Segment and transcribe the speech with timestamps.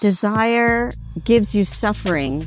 [0.00, 0.92] Desire
[1.24, 2.46] gives you suffering.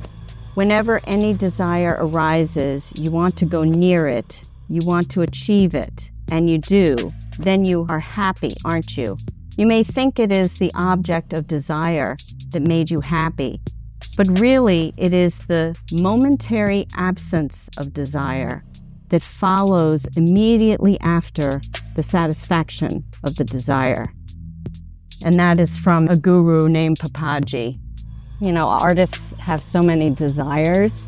[0.54, 6.10] Whenever any desire arises, you want to go near it, you want to achieve it,
[6.32, 6.96] and you do.
[7.40, 9.18] Then you are happy, aren't you?
[9.58, 12.16] You may think it is the object of desire
[12.52, 13.60] that made you happy,
[14.16, 18.64] but really it is the momentary absence of desire
[19.10, 21.60] that follows immediately after
[21.98, 24.14] the satisfaction of the desire
[25.24, 27.80] and that is from a guru named Papaji.
[28.40, 31.08] You know, artists have so many desires.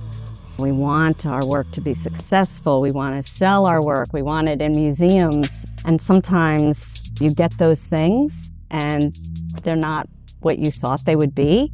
[0.59, 2.79] We want our work to be successful.
[2.79, 4.13] We want to sell our work.
[4.13, 5.65] We want it in museums.
[5.83, 9.17] And sometimes you get those things and
[9.63, 10.07] they're not
[10.41, 11.71] what you thought they would be.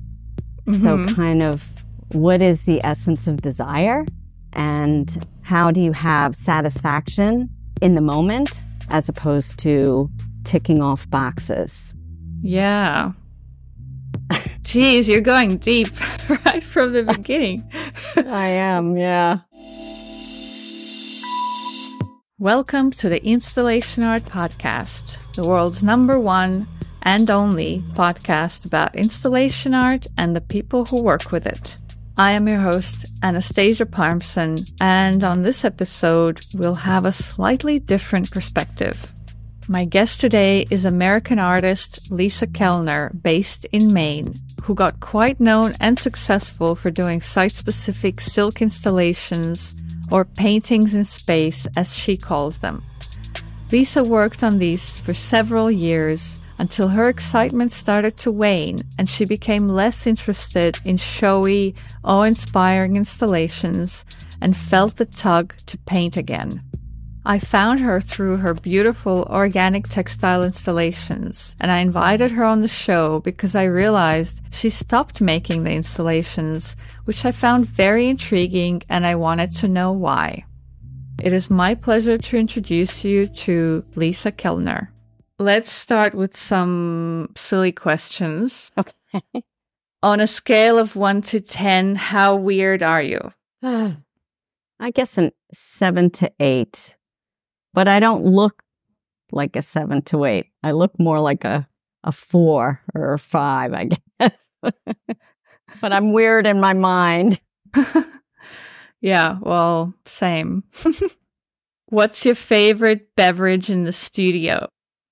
[0.65, 1.07] Mm-hmm.
[1.07, 1.67] So, kind of,
[2.13, 4.05] what is the essence of desire?
[4.53, 7.49] And how do you have satisfaction
[7.81, 10.09] in the moment as opposed to
[10.45, 11.93] ticking off boxes?
[12.41, 13.11] Yeah.
[14.61, 15.89] Jeez, you're going deep
[16.45, 17.69] right from the beginning.
[18.15, 19.39] I am, yeah.
[22.37, 26.65] Welcome to the Installation Art Podcast, the world's number one
[27.01, 31.77] and only podcast about installation art and the people who work with it.
[32.17, 38.31] I am your host, Anastasia Parmson, and on this episode, we'll have a slightly different
[38.31, 39.13] perspective.
[39.71, 45.75] My guest today is American artist Lisa Kellner, based in Maine, who got quite known
[45.79, 49.75] and successful for doing site specific silk installations
[50.09, 52.83] or paintings in space, as she calls them.
[53.71, 59.23] Lisa worked on these for several years until her excitement started to wane and she
[59.23, 64.03] became less interested in showy, awe inspiring installations
[64.41, 66.63] and felt the tug to paint again.
[67.25, 72.67] I found her through her beautiful organic textile installations, and I invited her on the
[72.67, 76.75] show because I realized she stopped making the installations,
[77.05, 80.45] which I found very intriguing and I wanted to know why.
[81.21, 84.91] It is my pleasure to introduce you to Lisa Kellner.
[85.37, 88.71] Let's start with some silly questions.
[88.77, 89.43] Okay.
[90.03, 93.19] on a scale of 1 to 10, how weird are you?
[93.61, 96.95] I guess an 7 to 8
[97.73, 98.61] but I don't look
[99.31, 100.47] like a seven to eight.
[100.63, 101.67] I look more like a,
[102.03, 104.49] a four or a five, I guess.
[104.61, 107.39] but I'm weird in my mind.
[109.01, 110.63] yeah, well, same.
[111.87, 114.67] What's your favorite beverage in the studio?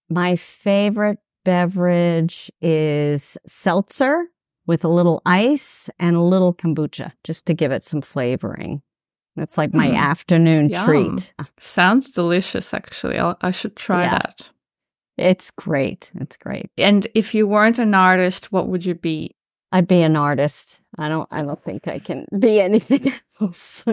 [0.10, 4.26] My favorite beverage is seltzer
[4.68, 8.82] with a little ice and a little kombucha just to give it some flavoring.
[9.38, 9.98] It's like my mm.
[9.98, 10.86] afternoon Yum.
[10.86, 11.34] treat.
[11.60, 13.18] Sounds delicious, actually.
[13.18, 14.12] I'll, i should try yeah.
[14.12, 14.50] that.
[15.18, 16.12] It's great.
[16.20, 16.70] It's great.
[16.78, 19.36] And if you weren't an artist, what would you be?
[19.72, 20.82] I'd be an artist.
[20.98, 21.28] I don't.
[21.30, 23.12] I don't think I can be anything
[23.42, 23.84] else.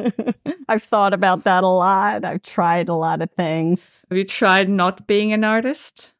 [0.68, 2.24] I've thought about that a lot.
[2.24, 4.04] I've tried a lot of things.
[4.08, 6.14] Have you tried not being an artist?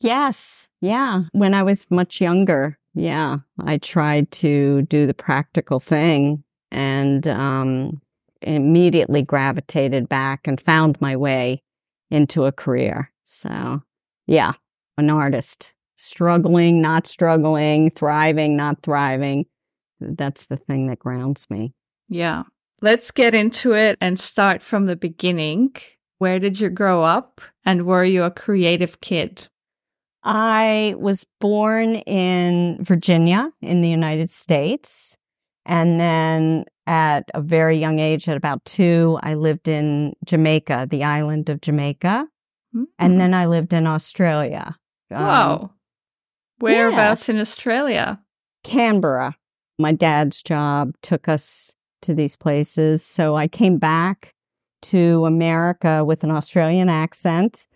[0.00, 0.66] Yes.
[0.80, 1.24] Yeah.
[1.32, 8.00] When I was much younger, yeah, I tried to do the practical thing and um,
[8.42, 11.62] immediately gravitated back and found my way
[12.10, 13.10] into a career.
[13.24, 13.82] So,
[14.26, 14.52] yeah,
[14.96, 19.46] an artist, struggling, not struggling, thriving, not thriving.
[20.00, 21.74] That's the thing that grounds me.
[22.08, 22.44] Yeah.
[22.80, 25.74] Let's get into it and start from the beginning.
[26.18, 29.48] Where did you grow up and were you a creative kid?
[30.22, 35.16] I was born in Virginia in the United States.
[35.68, 41.04] And then at a very young age, at about two, I lived in Jamaica, the
[41.04, 42.26] island of Jamaica.
[42.74, 42.84] Mm-hmm.
[42.98, 44.76] And then I lived in Australia.
[45.10, 45.54] Wow.
[45.54, 45.70] Um,
[46.58, 47.34] Whereabouts yeah.
[47.34, 48.20] in Australia?
[48.64, 49.36] Canberra.
[49.78, 53.04] My dad's job took us to these places.
[53.04, 54.34] So I came back
[54.80, 57.66] to America with an Australian accent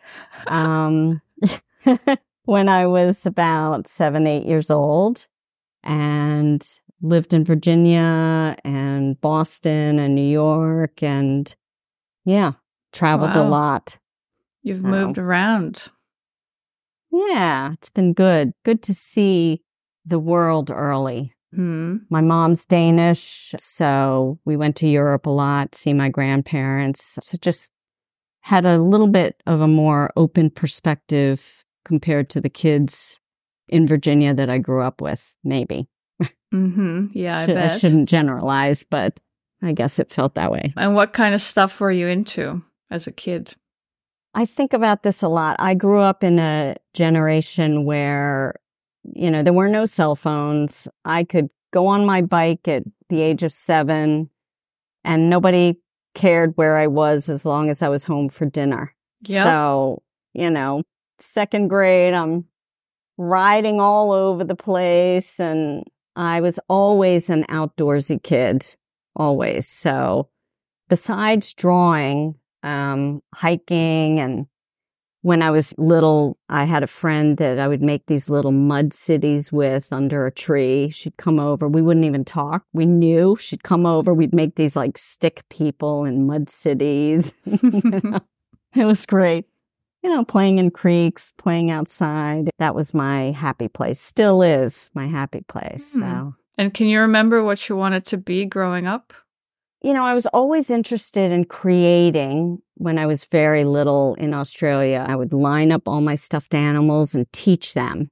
[0.47, 1.20] um,
[2.44, 5.27] when I was about seven, eight years old.
[5.84, 6.65] And
[7.03, 11.54] lived in Virginia and Boston and New York and
[12.25, 12.53] yeah,
[12.93, 13.43] traveled wow.
[13.43, 13.99] a lot.
[14.63, 15.83] You've so, moved around.
[17.10, 18.53] Yeah, it's been good.
[18.65, 19.63] Good to see
[20.07, 21.34] the world early.
[21.54, 21.97] Hmm.
[22.09, 27.19] My mom's Danish, so we went to Europe a lot, see my grandparents.
[27.21, 27.71] So just
[28.41, 33.21] had a little bit of a more open perspective compared to the kids
[33.69, 35.89] in Virginia that I grew up with, maybe.
[36.53, 37.07] Mm-hmm.
[37.13, 39.19] Yeah, I, Should, I shouldn't generalize, but
[39.63, 40.72] I guess it felt that way.
[40.77, 43.54] And what kind of stuff were you into as a kid?
[44.34, 45.57] I think about this a lot.
[45.59, 48.54] I grew up in a generation where
[49.04, 50.89] you know, there were no cell phones.
[51.04, 54.31] I could go on my bike at the age of seven
[55.04, 55.77] and nobody
[56.15, 58.95] cared where I was as long as I was home for dinner.
[59.27, 59.45] Yep.
[59.45, 60.03] So,
[60.34, 60.83] you know,
[61.19, 62.45] second grade, I'm
[63.16, 65.84] riding all over the place and
[66.16, 68.76] I was always an outdoorsy kid,
[69.16, 69.68] always.
[69.68, 70.28] So
[70.88, 74.47] besides drawing, um, hiking and
[75.22, 78.92] when I was little, I had a friend that I would make these little mud
[78.92, 80.91] cities with under a tree.
[80.91, 81.68] She'd come over.
[81.68, 82.65] We wouldn't even talk.
[82.72, 84.12] We knew she'd come over.
[84.12, 87.32] We'd make these like stick people in mud cities.
[87.47, 89.47] it was great.
[90.03, 92.51] You know, playing in creeks, playing outside.
[92.59, 94.01] That was my happy place.
[94.01, 95.93] Still is my happy place.
[95.95, 96.01] Hmm.
[96.01, 99.13] So, And can you remember what you wanted to be growing up?
[99.84, 105.04] you know, I was always interested in creating when I was very little in Australia.
[105.09, 108.09] I would line up all my stuffed animals and teach them.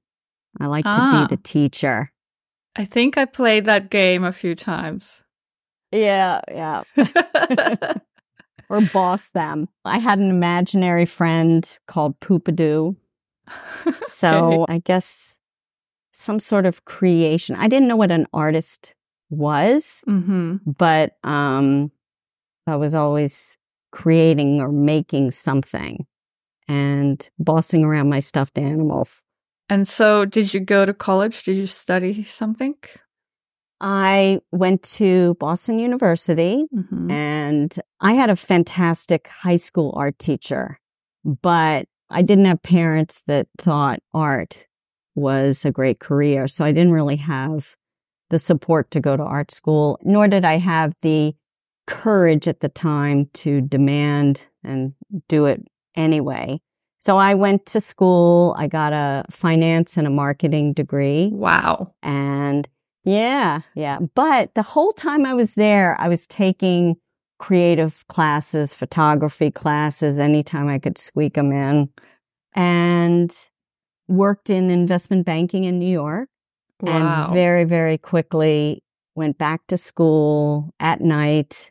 [0.61, 0.95] I like Ah.
[0.97, 2.11] to be the teacher.
[2.75, 5.23] I think I played that game a few times.
[5.93, 6.83] Yeah, yeah.
[8.70, 9.69] or boss them.
[9.84, 12.96] I had an imaginary friend called Poopadoo.
[14.05, 15.37] So I guess
[16.12, 17.56] some sort of creation.
[17.56, 18.94] I didn't know what an artist
[19.31, 21.90] was, hmm but um,
[22.67, 23.56] I was always
[23.93, 26.06] creating or making something
[26.69, 29.25] and bossing around my stuffed animals.
[29.69, 31.44] And so, did you go to college?
[31.44, 32.75] Did you study something?
[33.81, 40.79] I went to Boston University hmm and I had a fantastic high school art teacher,
[41.25, 44.67] but I didn't have parents that thought art
[45.15, 46.49] was a great career.
[46.49, 47.77] So I didn't really have
[48.31, 51.35] the support to go to art school, nor did I have the
[51.87, 54.94] courage at the time to demand and
[55.29, 55.67] do it
[55.97, 56.61] anyway.
[56.99, 58.55] So I went to school.
[58.59, 61.31] I got a finance and a marketing degree.
[61.32, 61.94] Wow.
[62.03, 62.69] And
[63.05, 63.99] yeah, yeah.
[64.14, 66.97] But the whole time I was there, I was taking
[67.38, 71.88] creative classes, photography classes, anytime I could squeak them in,
[72.55, 73.35] and
[74.08, 76.29] worked in investment banking in New York.
[76.82, 77.26] Wow.
[77.26, 78.82] And very, very quickly
[79.14, 81.70] went back to school at night.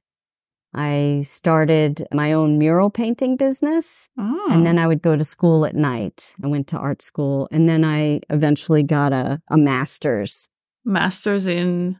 [0.73, 4.07] I started my own mural painting business.
[4.19, 4.47] Oh.
[4.51, 4.83] And then oh.
[4.83, 6.33] I would go to school at night.
[6.43, 10.47] I went to art school and then I eventually got a, a master's
[10.85, 11.99] masters in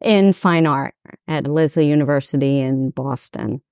[0.00, 0.94] in fine art
[1.28, 3.62] at Lesley University in Boston.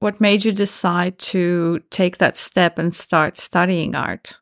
[0.00, 4.38] what made you decide to take that step and start studying art?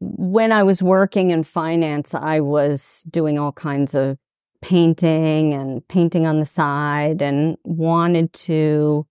[0.00, 4.18] When I was working in finance, I was doing all kinds of
[4.60, 9.06] painting and painting on the side and wanted to,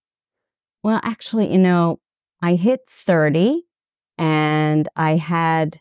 [0.84, 2.00] well, actually, you know,
[2.42, 3.64] I hit 30
[4.18, 5.80] and I had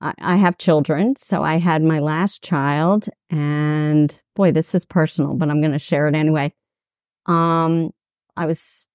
[0.00, 5.34] I, I have children, so I had my last child, and boy, this is personal,
[5.34, 6.52] but I'm going to share it anyway.
[7.26, 7.90] Um,
[8.36, 8.86] I was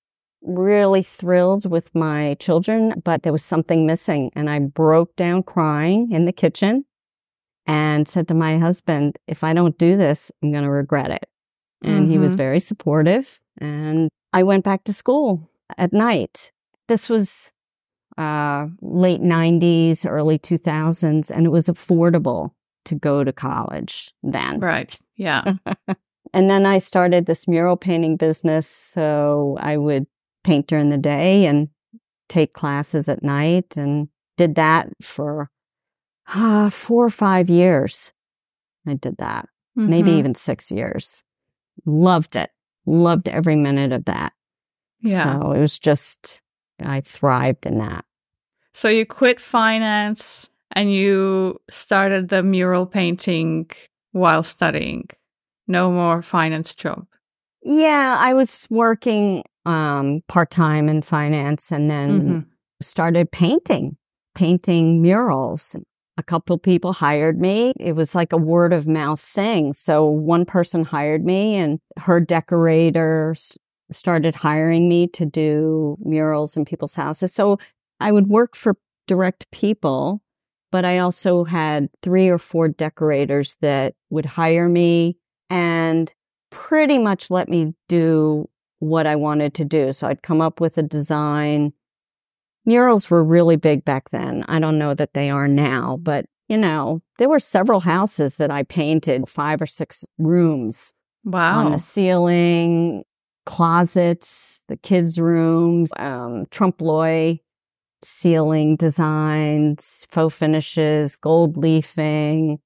[0.41, 6.11] really thrilled with my children, but there was something missing, and I broke down crying
[6.11, 6.85] in the kitchen
[7.67, 11.27] and said to my husband, "If I don't do this, I'm going to regret it."
[11.83, 12.37] And he was Mhm.
[12.37, 16.51] very supportive, and I went back to school at night.
[16.87, 17.51] This was
[18.17, 22.51] uh, late 90s, early 2000s, and it was affordable
[22.85, 24.59] to go to college then.
[24.59, 24.97] Right.
[25.15, 25.55] Yeah.
[26.33, 28.67] And then I started this mural painting business.
[28.67, 30.05] So I would
[30.43, 31.69] paint during the day and
[32.27, 35.49] take classes at night and did that for
[36.27, 38.11] uh, four or five years.
[38.85, 39.47] I did that,
[39.77, 40.19] maybe Mhm.
[40.19, 41.23] even six years.
[41.85, 42.49] Loved it.
[42.85, 44.33] Loved every minute of that.
[44.99, 45.39] Yeah.
[45.39, 46.41] So it was just,
[46.79, 48.05] I thrived in that.
[48.73, 53.69] So you quit finance and you started the mural painting
[54.11, 55.07] while studying.
[55.67, 57.07] No more finance job.
[57.63, 62.45] Yeah, I was working um, part time in finance and then Mhm.
[62.81, 63.97] started painting,
[64.35, 65.75] painting murals.
[66.17, 67.73] A couple people hired me.
[67.79, 69.73] It was like a word of mouth thing.
[69.73, 73.57] So one person hired me and her decorators
[73.91, 77.33] started hiring me to do murals in people's houses.
[77.33, 77.57] So
[77.99, 78.77] I would work for
[79.07, 80.21] direct people,
[80.71, 85.17] but I also had three or four decorators that would hire me
[85.49, 86.13] and
[86.49, 88.49] pretty much let me do
[88.79, 89.93] what I wanted to do.
[89.93, 91.73] So I'd come up with a design.
[92.65, 94.43] Murals were really big back then.
[94.47, 98.51] I don't know that they are now, but you know, there were several houses that
[98.51, 100.91] I painted, five or six rooms
[101.23, 101.59] Wow.
[101.65, 103.03] on the ceiling,
[103.45, 107.37] closets, the kids' rooms, um, trompe l'oeil.
[108.03, 112.59] ceiling designs, faux finishes, gold leafing,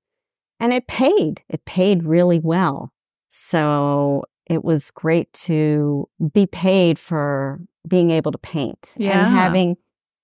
[0.60, 1.42] and it paid.
[1.48, 2.92] It paid really well.
[3.30, 9.12] So it was great to be paid for being able to paint Yeah.
[9.28, 9.78] and having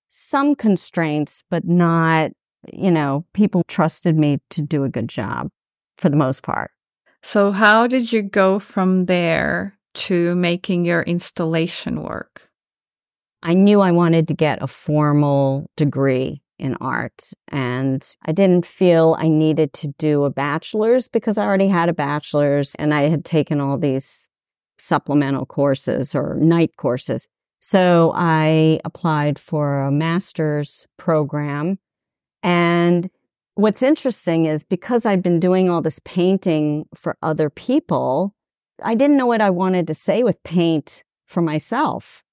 [0.10, 2.32] some constraints, but not,
[2.74, 5.50] you know, people trusted me to do a good job
[5.98, 6.72] for the most part.
[7.22, 12.50] So, how did you go from there to making your installation work?
[13.44, 19.16] I knew I wanted to get a formal degree in art and I didn't feel
[19.20, 23.26] I needed to do a bachelor's because I already had a bachelor's and I had
[23.26, 24.30] taken all these
[24.78, 27.28] supplemental courses or night courses.
[27.60, 31.78] So I applied for a master's program.
[32.44, 33.10] And
[33.56, 38.36] what's interesting is because I've been doing all this painting for other people,
[38.84, 42.24] I didn't know what I wanted to say with paint for myself.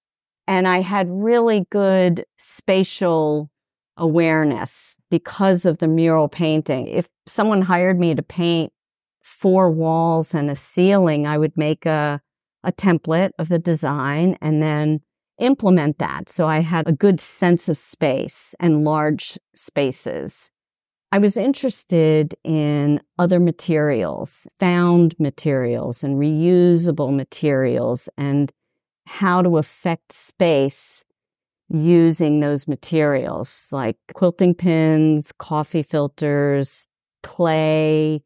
[0.47, 3.51] And I had really good spatial
[3.97, 6.89] awareness because of the mural painting.
[6.89, 8.73] If someone hired me to paint
[9.23, 12.21] four walls and a ceiling, I would make a,
[12.65, 15.01] a template of the design and then
[15.39, 16.29] implement that.
[16.29, 20.51] So I had a good sense of space and large spaces.
[21.15, 28.51] I was interested in other materials, found materials and reusable materials and
[29.07, 31.05] how to affect space
[31.69, 36.87] using those materials like quilting pins, coffee filters,
[37.23, 38.23] clay,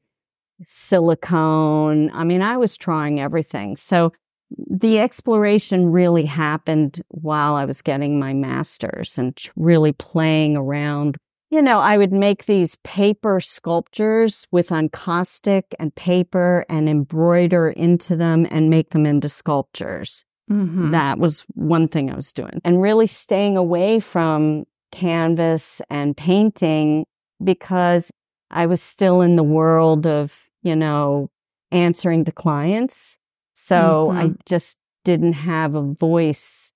[0.62, 2.10] silicone.
[2.12, 3.76] I mean, I was trying everything.
[3.76, 4.12] So
[4.50, 11.16] the exploration really happened while I was getting my master's and really playing around.
[11.56, 18.14] You know, I would make these paper sculptures with encaustic and paper and embroider into
[18.14, 20.22] them and make them into sculptures.
[20.50, 20.90] Mm-hmm.
[20.90, 27.06] That was one thing I was doing and really staying away from canvas and painting
[27.42, 28.10] because
[28.50, 31.30] I was still in the world of, you know,
[31.72, 33.16] answering to clients.
[33.54, 36.74] So I just didn't have a voice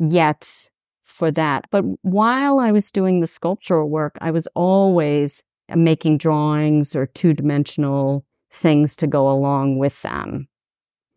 [0.00, 0.69] yet
[1.20, 1.66] for that.
[1.70, 7.32] But while I was doing the sculptural work, I was always making drawings or two
[7.32, 10.48] dimensional things to go along with them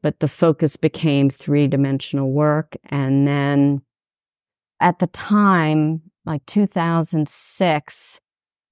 [0.04, 2.76] but the focus became three dimensional work.
[2.84, 3.82] And then
[4.80, 8.20] at the time, like 2006,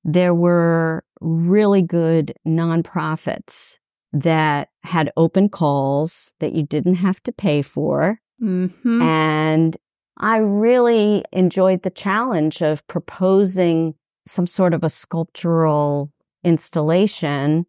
[0.04, 3.78] there were really good nonprofits
[4.14, 8.20] that had open calls that you didn't have to pay for.
[8.42, 9.02] Mm-hmm.
[9.02, 9.78] And
[10.22, 16.12] I really enjoyed the challenge of proposing some sort of a sculptural
[16.44, 17.66] installation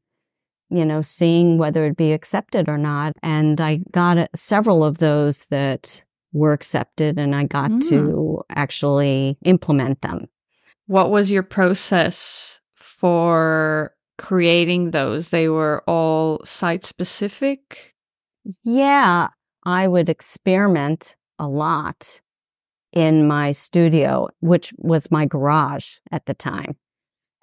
[0.75, 3.12] you know, seeing whether it'd be accepted or not.
[3.23, 7.88] And I got several of those that were accepted and I got Mm.
[7.90, 10.28] to actually implement them.
[10.87, 15.28] What was your process for creating those?
[15.28, 17.94] They were all site specific.
[18.64, 19.28] Yeah,
[19.64, 22.21] I would experiment a lot
[22.92, 26.76] in my studio, which was my garage at the time.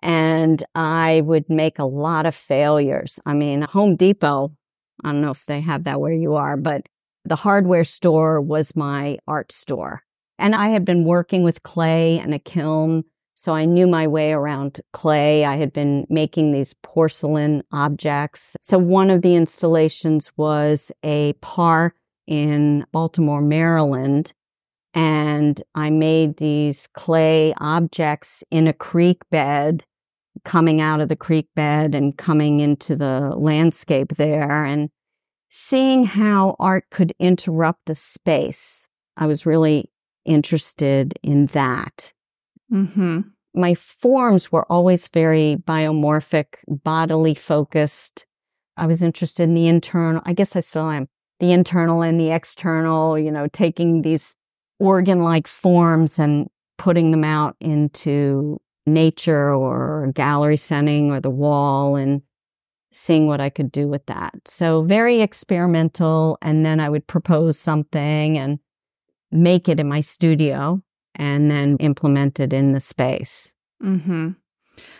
[0.01, 3.20] And I would make a lot of failures.
[3.25, 4.56] I mean, Home Depot,
[5.03, 6.88] I don't know if they have that where you are, but
[7.25, 10.03] the hardware store was my art store.
[10.38, 13.03] And I had been working with clay and a kiln.
[13.36, 15.46] So I knew my way around clay.
[15.46, 18.56] I had been making these porcelain objects.
[18.62, 24.34] So one of the installations was a park in Baltimore, Maryland.
[24.93, 29.84] And I made these clay objects in a creek bed,
[30.46, 34.89] coming out of the creek bed and coming into the landscape there and
[35.50, 38.88] seeing how art could interrupt a space.
[39.17, 39.91] I was really
[40.25, 42.13] interested in that.
[42.72, 43.22] Mm-hmm.
[43.53, 48.25] My forms were always very biomorphic, bodily focused.
[48.77, 52.31] I was interested in the internal, I guess I still am, the internal and the
[52.31, 54.36] external, you know, taking these
[54.79, 61.95] organ like forms and putting them out into nature or gallery setting or the wall
[61.95, 62.21] and
[62.91, 64.33] seeing what I could do with that.
[64.45, 66.38] So very experimental.
[66.41, 68.59] And then I would propose something and
[69.31, 70.81] make it in my studio
[71.15, 73.53] and then implement it in the space.
[73.83, 74.31] Mm-hmm.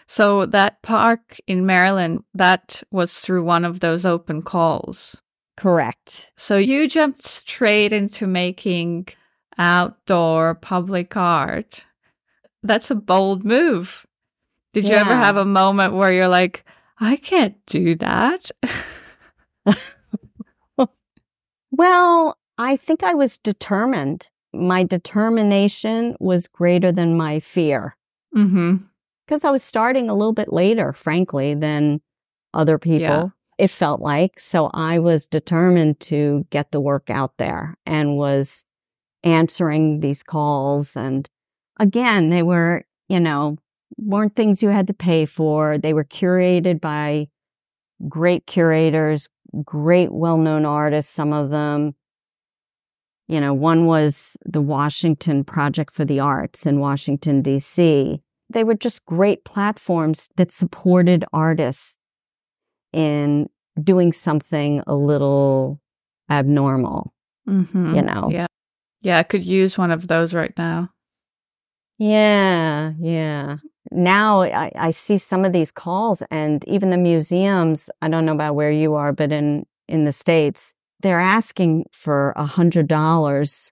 [0.08, 5.16] So that park in Maryland, that was through one of those open calls.
[5.58, 6.32] Correct.
[6.38, 9.08] So you jumped straight into making
[9.60, 11.86] outdoor public art.
[12.64, 14.08] That's a bold move.
[14.74, 16.66] Did you ever have a moment where you're like,
[17.00, 18.50] I can't do that?
[21.72, 24.28] Well, I think I was determined.
[24.54, 27.96] my determination was greater than my fear.
[28.36, 28.78] Mm-hmm.
[29.26, 32.02] Because I was starting a little bit later, frankly, than
[32.54, 33.00] other people.
[33.00, 33.28] Yeah.
[33.58, 34.40] It felt like.
[34.40, 38.66] So I was determined to get the work out there and was
[39.24, 40.96] answering these calls.
[40.96, 41.30] And
[41.80, 43.58] again, they were, you know,
[43.98, 45.78] weren't things you had to pay for.
[45.78, 47.28] They were curated by
[48.08, 49.28] great curators,
[49.64, 51.96] great well-known artists, some of them.
[53.28, 58.22] You know, one was the Washington Project for the Arts in Washington, D.C.
[58.50, 61.96] They were just great platforms that supported artists
[62.92, 63.48] in
[63.84, 65.80] doing something a little
[66.30, 67.14] abnormal,
[67.48, 67.96] Mm-hmm.
[67.96, 68.30] you know?
[68.32, 68.46] Yeah.
[69.02, 70.90] Yeah, I could use one of those right now.
[71.98, 73.58] Yeah, yeah.
[73.92, 78.34] Now I, I see some of these calls and even the museums, I don't know
[78.34, 83.72] about where you are, but in, in the States, they're asking for a hundred dollars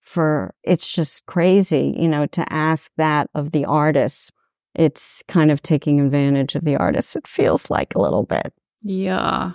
[0.00, 4.30] for, it's just crazy, you know, to ask that of the artists.
[4.74, 7.16] It's kind of taking advantage of the artists.
[7.16, 8.52] It feels like a little bit.
[8.82, 9.52] Yeah.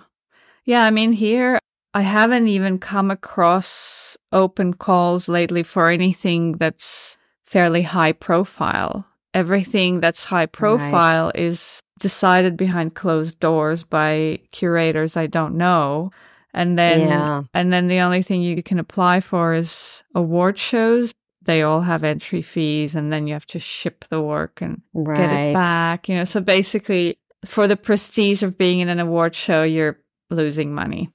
[0.65, 1.59] Yeah, I mean, here,
[1.93, 9.05] I haven't even come across open calls lately for anything that's fairly high profile.
[9.33, 16.11] Everything that's high profile is decided behind closed doors by curators I don't know.
[16.53, 17.43] And then, Yeah.
[17.53, 21.13] and then the only thing you can apply for is award shows.
[21.43, 25.17] They all have entry fees and then you have to ship the work and Right.
[25.17, 26.09] get it back.
[26.09, 30.73] You know, so basically for the prestige of being in an award show, you're losing
[30.73, 31.09] money.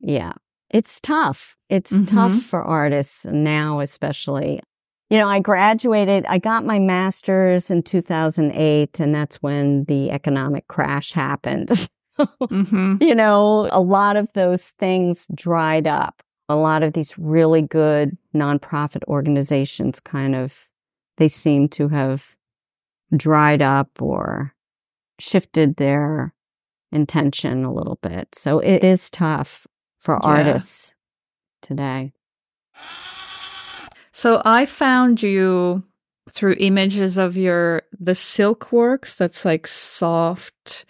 [0.00, 0.32] Yeah.
[0.70, 1.56] It's tough.
[1.68, 2.06] It's Mhm.
[2.08, 4.60] tough for artists now, especially.
[5.10, 10.68] You know, I graduated, I got my master's in 2008, and that's when the economic
[10.68, 11.70] crash happened.
[12.50, 16.22] hmm you know, a lot of those things dried up.
[16.50, 20.68] A lot of these really good nonprofit organizations kind of,
[21.16, 22.36] they seem to have
[23.16, 24.54] dried up or
[25.18, 26.34] shifted their
[26.92, 28.34] intention a little bit.
[28.34, 29.66] So it is tough
[29.98, 30.28] for Yeah.
[30.28, 30.94] artists
[31.62, 32.12] today.
[34.12, 35.84] So I found you
[36.30, 40.84] through images of your the silk works that's like soft,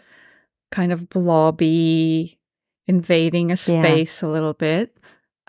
[0.70, 2.38] kind of blobby,
[2.86, 3.56] invading a Yeah.
[3.56, 4.96] space a little bit.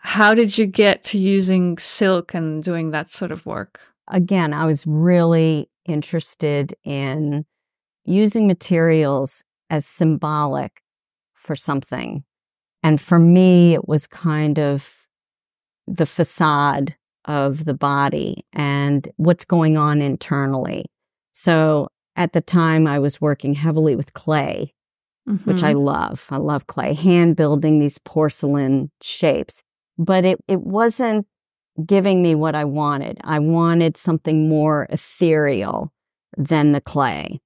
[0.01, 3.79] How did you get to using silk and doing that sort of work?
[4.07, 7.45] Again, I was really interested in
[8.05, 10.81] using materials as symbolic
[11.33, 12.23] for something.
[12.83, 15.07] And for me, it was kind of
[15.87, 20.85] the facade of the body and what's going on internally.
[21.33, 24.73] So at the time, I was working heavily with clay,
[25.43, 25.83] which I Mhm.
[25.83, 26.27] love.
[26.31, 29.61] I love clay, hand building these porcelain shapes.
[29.97, 31.27] But it, it wasn't
[31.85, 33.19] giving me what I wanted.
[33.23, 35.91] I wanted something more ethereal
[36.37, 37.39] than the clay.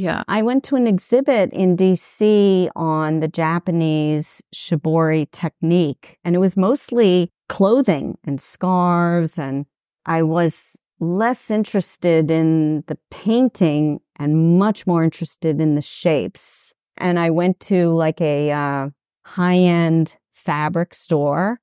[0.00, 0.22] Yeah.
[0.28, 6.56] I went to an exhibit in DC on the Japanese shibori technique, and it was
[6.56, 9.38] mostly clothing and scarves.
[9.38, 9.66] And
[10.06, 16.74] I was less interested in the painting and much more interested in the shapes.
[16.96, 18.88] And I went to like a uh,
[19.26, 21.60] high end fabric store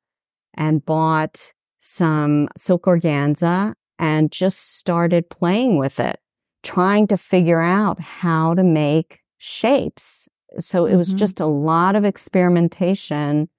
[0.54, 6.19] and bought some silk organza and just started playing with it
[6.63, 10.28] trying to figure out how to make shapes.
[10.60, 11.17] So it was Mhm.
[11.17, 13.50] just a lot of experimentation.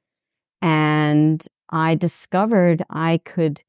[0.60, 3.62] And I discovered I could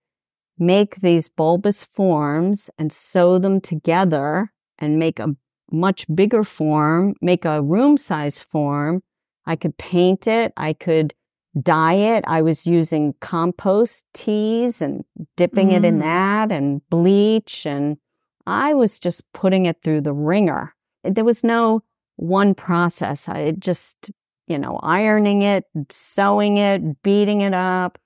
[0.58, 5.36] make these bulbous forms and sew them together and make a
[5.72, 9.02] much bigger form, make a room size form.
[9.46, 10.52] I could paint it.
[10.58, 11.14] I could
[11.60, 12.24] dye it.
[12.28, 15.04] I was using compost teas and
[15.38, 16.02] dipping it in Mm.
[16.02, 17.98] that and bleach and
[18.50, 20.74] I was just putting it through the wringer.
[21.04, 21.84] There was no
[22.16, 23.30] one process.
[23.30, 24.10] I just,
[24.48, 28.00] you know, ironing it, sewing it, beating it up,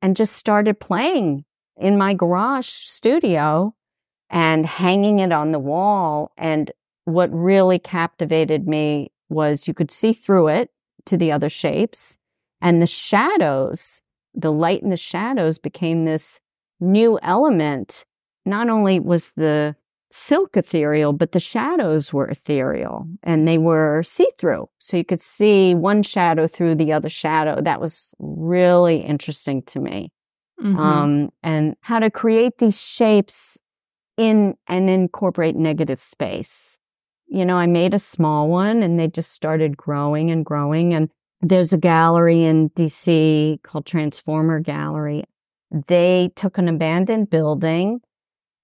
[0.00, 1.44] and just started playing
[1.76, 3.74] in my garage studio
[4.30, 6.32] and hanging it on the wall.
[6.38, 6.72] And
[7.04, 10.70] what really captivated me was you could see through it
[11.04, 12.16] to the other shapes
[12.62, 14.00] and the shadows,
[14.32, 16.40] the light and the shadows became this
[16.80, 18.06] new element
[18.46, 19.76] not only was the
[20.10, 24.68] silk ethereal, but the shadows were ethereal and they were see through.
[24.78, 27.60] So you could see one shadow through the other shadow.
[27.60, 30.12] That was really interesting to me.
[30.62, 30.78] Mhm.
[30.78, 33.58] Um, and how to create these shapes
[34.16, 36.78] in and incorporate negative space.
[37.26, 40.94] You know, I made a small one and they just started growing and growing.
[40.94, 45.24] And there's a gallery in DC called Transformer Gallery.
[45.88, 48.00] they took an abandoned building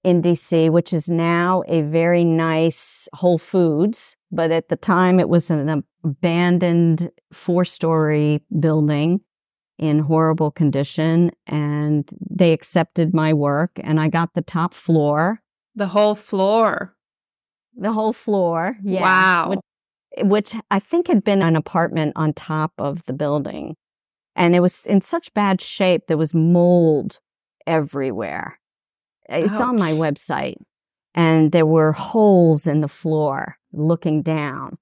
[0.03, 4.17] in DC, which is now a very nice Whole Foods.
[4.33, 9.21] But at the time, it was an abandoned four story building
[9.79, 11.33] in horrible condition.
[11.47, 15.41] And they accepted my work and I got the top floor.
[15.75, 16.95] The whole floor.
[17.77, 18.77] The whole floor.
[18.83, 19.03] Yeah.
[19.03, 19.51] Wow.
[19.51, 19.61] Which,
[20.23, 23.75] which I think had been an apartment on top of the building.
[24.37, 27.19] And it was in such bad shape, there was mold
[27.67, 28.60] everywhere.
[29.31, 29.61] It's Ouch.
[29.61, 30.57] on my website.
[31.15, 34.79] And there were holes in the floor looking down.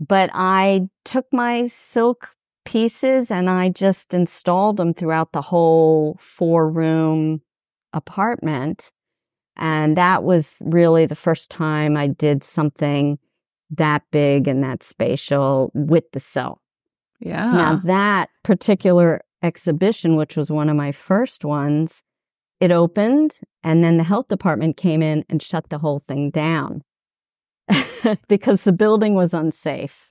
[0.00, 2.34] But I took my silk
[2.64, 7.42] pieces and I just installed them throughout the whole four room
[7.92, 8.90] apartment.
[9.56, 13.18] And that was really the first time I did something
[13.70, 16.60] that big and that spatial with the silk.
[17.20, 17.52] Yeah.
[17.52, 22.02] Now, that particular exhibition, which was one of my first ones,
[22.60, 26.82] it opened and then the health department came in and shut the whole thing down
[28.28, 30.10] because the building was unsafe.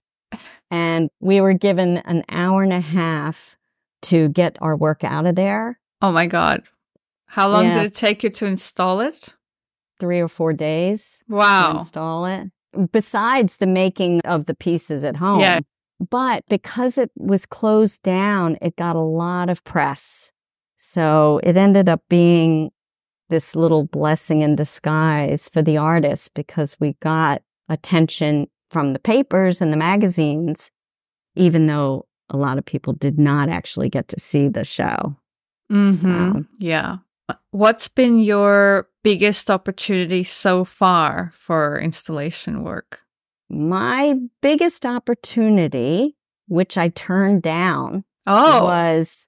[0.70, 3.56] And we were given an hour and a half
[4.04, 5.80] to get our work out of there.
[6.02, 6.64] oh my God.
[7.28, 7.78] How long Yes.
[7.78, 9.36] did it take you to install it?
[10.00, 11.76] Three or four days to Wow.
[11.80, 12.48] install it.
[12.92, 15.40] Besides the making of the pieces at home.
[15.42, 15.60] Yeah.
[16.12, 20.32] But because it was closed down, it got a lot of press.
[20.90, 22.72] So it ended up being
[23.28, 29.62] this little blessing in disguise for the artists because we got attention from the papers
[29.62, 30.72] and the magazines,
[31.36, 35.18] even though a lot of people did not actually get to see the show.
[35.70, 36.98] hmm So- Yeah.
[37.52, 43.02] What's been your biggest opportunity so far for installation work?
[43.50, 46.16] My biggest opportunity,
[46.48, 49.28] which I turned down, Oh, was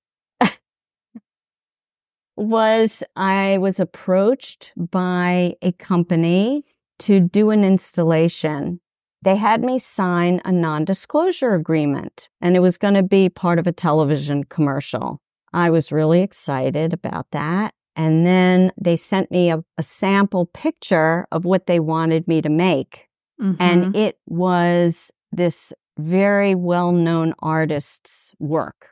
[2.40, 6.64] was I was approached by a company
[7.00, 8.80] to do an installation.
[9.22, 13.68] They had me sign a non-disclosure agreement and it was going to be part of
[13.68, 15.22] a television commercial.
[15.52, 17.74] I was really excited about that.
[17.96, 22.50] And then they sent me a, a sample picture of what they wanted me to
[22.50, 23.08] make.
[23.42, 23.58] mhm.
[23.60, 28.92] And it was this very well known artist's work.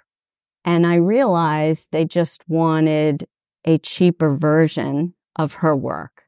[0.65, 3.25] And I realized they just wanted
[3.65, 6.23] a cheaper version of her work.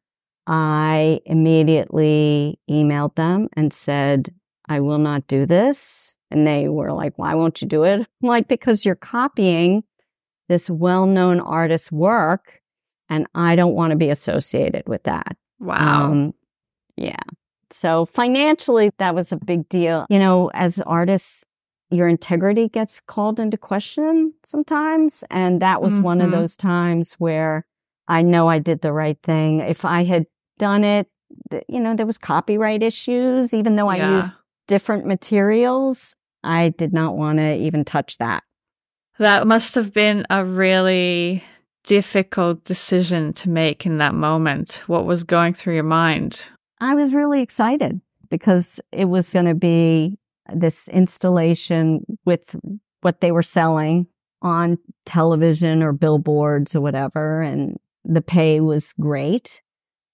[0.47, 4.33] I immediately emailed them and said,
[4.67, 6.17] I will not do this.
[6.31, 7.99] And they were like, why won't you do it?
[7.99, 9.83] I'm like, because you're copying
[10.47, 12.61] this well known artist's work
[13.09, 15.37] and I don't want to be associated with that.
[15.59, 16.11] wow.
[16.11, 16.33] Um,
[16.95, 17.21] yeah.
[17.71, 20.05] So financially, that was a big deal.
[20.09, 21.45] You know, as artists,
[21.91, 25.23] your integrity gets called into question sometimes.
[25.31, 26.33] And that was one of Mhm.
[26.33, 27.65] those times where
[28.07, 29.59] I know I did the right thing.
[29.59, 30.25] If I had
[30.57, 31.07] done it,
[31.67, 34.15] you know, there was copyright issues, even though I yeah.
[34.21, 34.33] used
[34.67, 36.15] different materials.
[36.43, 38.43] I did not want to even touch that.
[39.17, 41.43] That must have been a really
[41.83, 44.81] difficult decision to make in that moment.
[44.87, 46.49] What was going through your mind?
[46.79, 47.99] I was really excited
[48.29, 50.17] because it was going to be
[50.53, 52.55] this installation with
[53.01, 54.07] what they were selling
[54.41, 57.41] on television or billboards or whatever.
[57.41, 59.61] And the pay was great.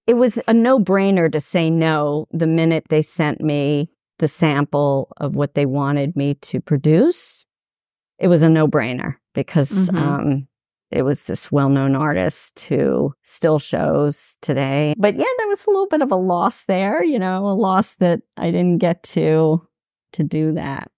[0.08, 5.12] It was a no brainer to say no the minute they sent me the sample
[5.18, 7.46] of what they wanted me to produce.
[8.20, 9.96] It was a no brainer because, Mhm.
[9.96, 10.48] um,
[10.92, 14.94] it was this well-known artist who still shows today.
[14.98, 17.96] But yeah, there was a little bit of a loss there, you know, a loss
[17.96, 19.62] that I didn't get to
[20.16, 20.92] to do that.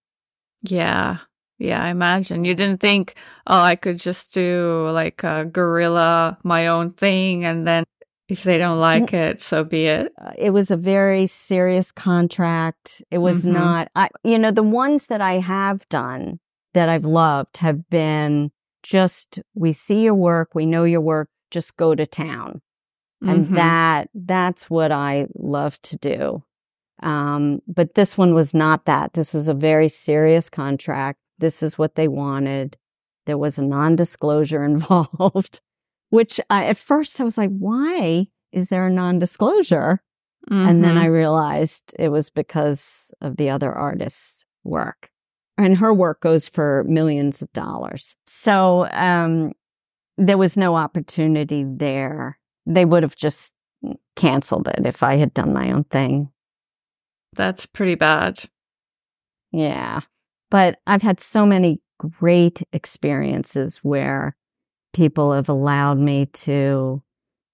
[0.64, 1.18] Yeah.
[1.60, 2.46] Yeah, I imagine.
[2.46, 3.16] You didn't think,
[3.48, 7.84] oh, I could just do like a guerrilla, my own thing, and then
[8.30, 10.14] if they don't like it, so be it.
[10.22, 13.02] Uh, it was a very serious contract.
[13.10, 13.52] It was Mhm.
[13.54, 16.40] not I you know, the ones that I have done
[16.74, 18.52] that I've loved have been
[18.84, 22.62] just we see your work, we know your work, just go to town.
[23.26, 23.56] and Mhm.
[23.56, 26.44] that that's what I love to do.
[27.04, 29.14] Um, but this one was not that.
[29.14, 31.20] This was a very serious contract.
[31.40, 32.78] This is what they wanted.
[33.26, 35.62] There was a non-disclosure involved,
[36.10, 40.02] which I, at first I was like, "Why is there a non-disclosure?"
[40.50, 41.02] And then Mhm.
[41.02, 45.10] I realized it was because of the other artist's work.
[45.58, 48.16] And her work goes for millions of dollars.
[48.28, 49.52] So um,
[50.18, 52.40] there was no opportunity there.
[52.66, 53.54] They would have just
[54.16, 56.30] canceled it if I had done my own thing.
[57.34, 58.40] That's pretty bad.
[59.52, 60.02] Yeah.
[60.50, 64.36] But I've had so many great experiences where
[64.94, 67.02] people have allowed me to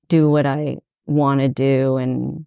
[0.07, 1.97] do what I want to do.
[1.97, 2.45] And,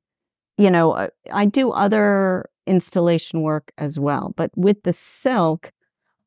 [0.57, 4.35] you know, I do other installation work as well.
[4.37, 5.73] But with the silk,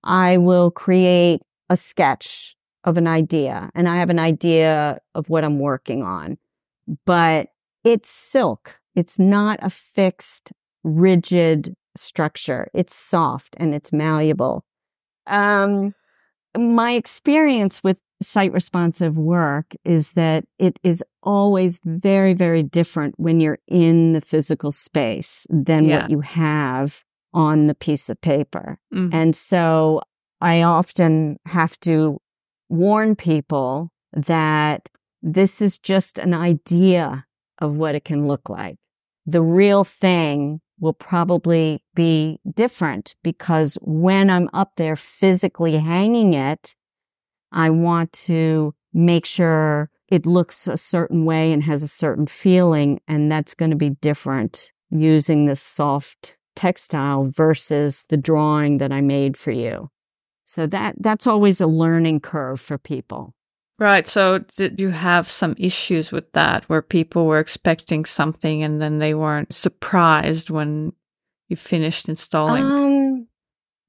[0.04, 5.44] I will create a sketch of an idea and I have an idea of what
[5.44, 6.38] I'm working on.
[7.06, 7.50] But
[7.84, 8.80] it's silk.
[8.96, 10.52] It's not a fixed,
[10.84, 12.70] rigid structure.
[12.74, 14.64] It's soft and it's malleable.
[15.28, 15.94] Um,
[16.58, 23.40] my experience with site responsive work is that it is always very, very different when
[23.40, 26.02] you're in the physical space than yeah.
[26.02, 28.80] what you have on the piece of paper.
[28.94, 29.14] Mm.
[29.14, 30.02] And so
[30.42, 32.20] I often have to
[32.70, 34.90] warn people that
[35.22, 37.26] this is just an idea
[37.60, 38.78] of what it can look like.
[39.26, 46.76] The real thing will probably be different because when I'm up there physically hanging it,
[47.52, 53.00] I want to make sure it looks a certain way and has a certain feeling.
[53.08, 59.02] And that's going to be different using the soft textile versus the drawing that I
[59.02, 59.90] made for you.
[60.46, 63.36] So that, that's always a learning curve for people.
[63.80, 64.06] Right.
[64.06, 69.00] So did you have some issues with that where people were expecting something and then
[69.00, 70.92] they weren't surprised when
[71.48, 72.64] you finished installing?
[72.64, 73.28] Um,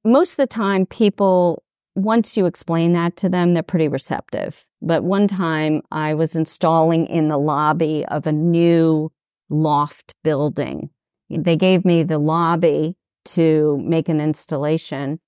[0.05, 4.65] most of the time people once you explain that to them, they're pretty receptive.
[4.81, 9.11] But one time I was installing in the lobby of a new
[9.49, 10.89] loft building.
[11.29, 15.19] They gave me the lobby to make an installation.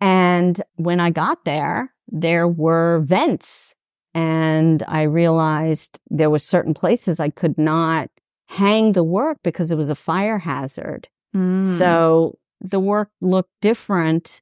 [0.00, 3.76] And when I got there, there were vents
[4.14, 8.08] and I realized there were certain places I could not
[8.48, 11.08] hang the work because it was a fire hazard.
[11.34, 11.64] Mm.
[11.78, 14.40] So the work looked different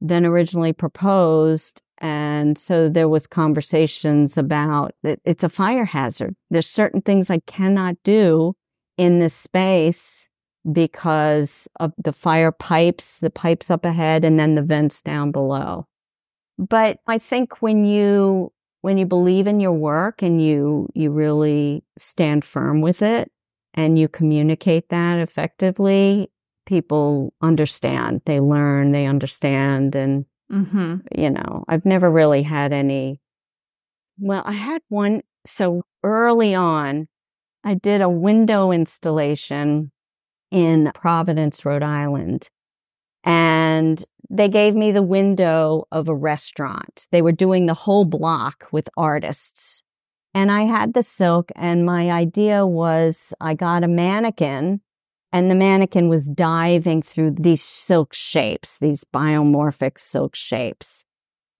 [0.00, 1.82] than originally proposed.
[1.98, 6.36] And so there was conversations about that it's a fire hazard.
[6.50, 8.54] There's certain things I cannot do
[8.96, 10.28] in this space
[10.70, 15.86] because of the fire pipes, the pipes up ahead and then the vents down below.
[16.58, 21.84] But I think when you, when you believe in your work and you, you really
[21.98, 23.30] stand firm with it
[23.74, 26.30] and you communicate that effectively,
[26.66, 29.94] people understand, they learn, they understand.
[29.94, 30.96] And, mm-hmm.
[31.16, 33.20] you know, I've never really had any.
[34.18, 35.22] Well, I had one.
[35.46, 37.08] So early on,
[37.64, 39.90] I did a window installation
[40.50, 42.48] in Providence, Rhode Island.
[43.24, 47.06] And they gave me the window of a restaurant.
[47.10, 49.82] They were doing the whole block with artists.
[50.34, 54.82] And I had the silk, and my idea was I got a mannequin
[55.32, 61.04] and the mannequin was diving through these silk shapes, these biomorphic silk shapes.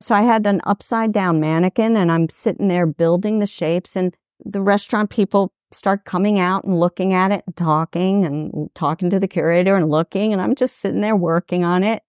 [0.00, 4.16] So I had an upside down mannequin and I'm sitting there building the shapes and
[4.44, 9.20] the restaurant people start coming out and looking at it and talking and talking to
[9.20, 12.02] the curator and looking and I'm just sitting there working on it.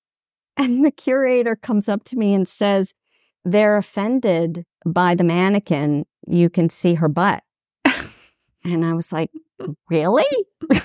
[0.58, 2.94] And the curator comes up to me and says,
[3.46, 6.06] they're offended by the mannequin.
[6.28, 7.44] You can see her butt.
[8.64, 9.32] and I was like,
[9.90, 10.26] really?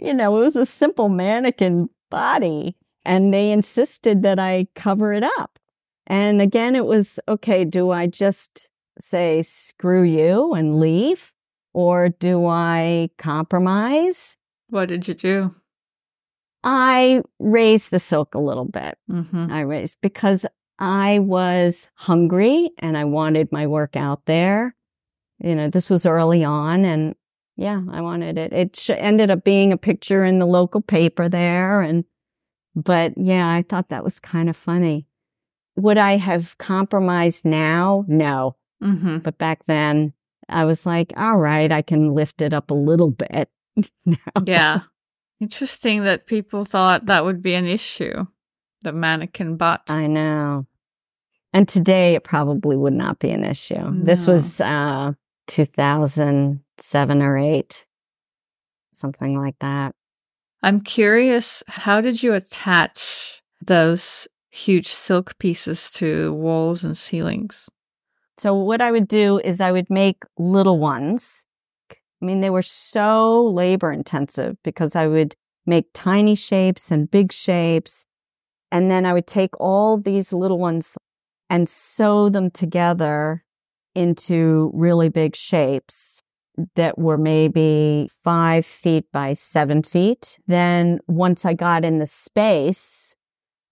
[0.00, 5.22] you know, it was a simple mannequin body and they insisted that I cover it
[5.22, 5.58] up.
[6.06, 11.32] And again, it was okay, do I just say screw you and leave?
[11.72, 14.36] Or do I compromise?
[14.70, 15.54] What did you do?
[16.64, 18.98] I raised the silk a little bit.
[19.10, 19.52] Mm-hmm.
[19.52, 20.46] I raised because
[20.78, 24.74] I was hungry and I wanted my work out there.
[25.38, 27.14] You know, this was early on and
[27.56, 28.52] yeah, I wanted it.
[28.52, 31.80] It sh- ended up being a picture in the local paper there.
[31.80, 32.04] And,
[32.74, 35.06] but yeah, I thought that was kind of funny.
[35.76, 38.04] Would I have compromised now?
[38.08, 38.56] No.
[38.82, 39.18] Mm-hmm.
[39.18, 40.12] But back then
[40.48, 43.48] I was like, all right, I can lift it up a little bit.
[44.44, 44.80] yeah.
[45.40, 48.26] Interesting that people thought that would be an issue.
[48.82, 49.82] The mannequin butt.
[49.88, 50.66] I know.
[51.52, 53.74] And today it probably would not be an issue.
[53.74, 54.04] No.
[54.04, 55.12] This was, uh,
[55.46, 57.86] 2007 or 8,
[58.92, 59.94] something like that.
[60.62, 67.68] I'm curious, how did you attach those huge silk pieces to walls and ceilings?
[68.38, 71.46] So, what I would do is I would make little ones.
[71.90, 75.34] I mean, they were so labor intensive because I would
[75.66, 78.06] make tiny shapes and big shapes.
[78.70, 80.96] And then I would take all these little ones
[81.48, 83.44] and sew them together
[83.94, 86.22] into really big shapes
[86.74, 90.38] that were maybe five feet by seven feet.
[90.46, 93.14] Then once I got in the space,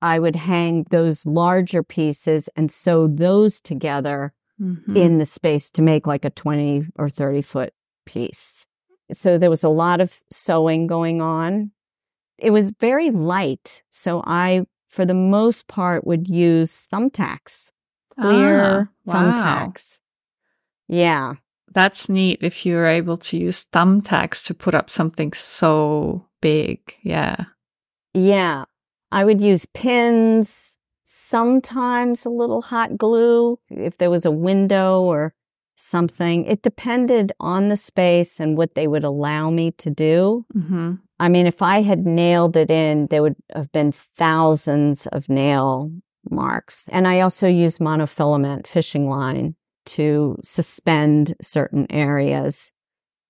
[0.00, 4.96] I would hang those larger pieces and sew those together Mhm.
[4.96, 7.72] in the space to make like a 20 or 30 foot
[8.06, 8.66] piece.
[9.12, 11.72] So there was a lot of sewing going on.
[12.38, 13.82] It was very light.
[13.90, 17.70] So I, for the most part, would use thumbtacks,
[18.18, 19.14] clear Ah, wow.
[19.36, 19.98] thumbtacks.
[20.88, 21.34] Yeah.
[21.72, 26.78] That's neat if you're able to use thumbtacks to put up something so big.
[27.02, 27.46] Yeah.
[28.14, 28.64] Yeah.
[29.10, 30.73] I would use pins,
[31.34, 35.34] sometimes a little hot glue if there was a window or
[35.74, 36.44] something.
[36.44, 40.46] It depended on the space and what they would allow me to do.
[40.52, 45.28] hmm I mean, if I had nailed it in, there would have been thousands of
[45.28, 45.92] nail
[46.28, 46.88] marks.
[46.88, 49.54] And I also use monofilament fishing line
[49.86, 52.72] to suspend certain areas.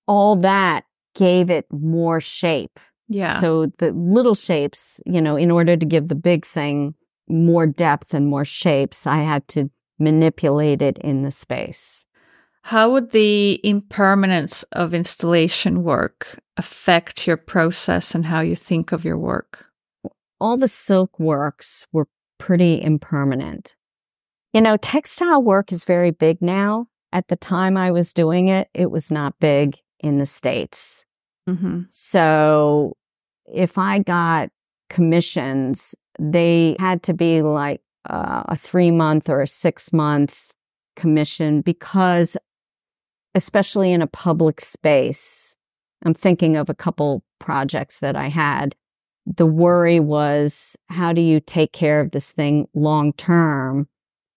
[0.08, 2.80] All that gave it more shape.
[3.08, 3.38] Yeah.
[3.38, 6.94] So the little shapes, you know, in order to give the big thing
[7.28, 12.06] more depth and more shapes, I had to manipulate it in the space.
[12.62, 19.04] How would the impermanence of installation work affect your process and how you think of
[19.04, 19.66] your work?
[20.40, 22.08] All the silk works were
[22.38, 23.76] pretty impermanent.
[24.52, 26.86] You know, textile work is very big now.
[27.12, 31.04] At the time I was doing it, it was not big in the States.
[31.46, 32.96] hmm So
[33.46, 34.50] if I got
[34.88, 40.52] commissions, they had to be like uh, a three month or a six month
[40.96, 42.36] commission because,
[43.34, 45.56] especially in a public space,
[46.04, 48.74] I'm thinking of a couple projects that I had.
[49.26, 53.88] The worry was, how do you take care of this thing long term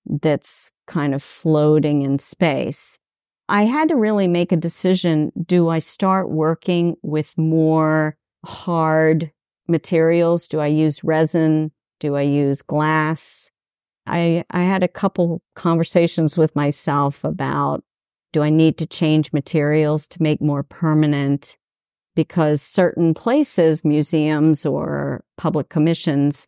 [0.05, 2.97] that's kind of floating in space?
[3.49, 5.31] I had to really make a decision.
[5.45, 9.31] Do I start working with more hard
[9.67, 10.47] materials?
[10.47, 11.71] Do I use resin?
[11.99, 13.49] Do I use glass?
[14.05, 17.83] I, I had a couple conversations with myself about
[18.33, 21.57] do I need to change materials to make more permanent?
[22.15, 26.47] Because certain places, museums or public commissions,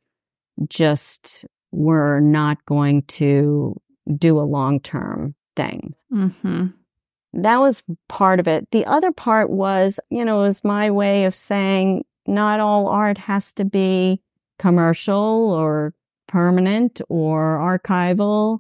[0.68, 3.80] just were not going to
[4.18, 6.68] do a long term thing hmm
[7.34, 8.68] that was part of it.
[8.72, 13.18] The other part was, you know, it was my way of saying not all art
[13.18, 14.22] has to be
[14.58, 15.94] commercial or
[16.28, 18.60] permanent or archival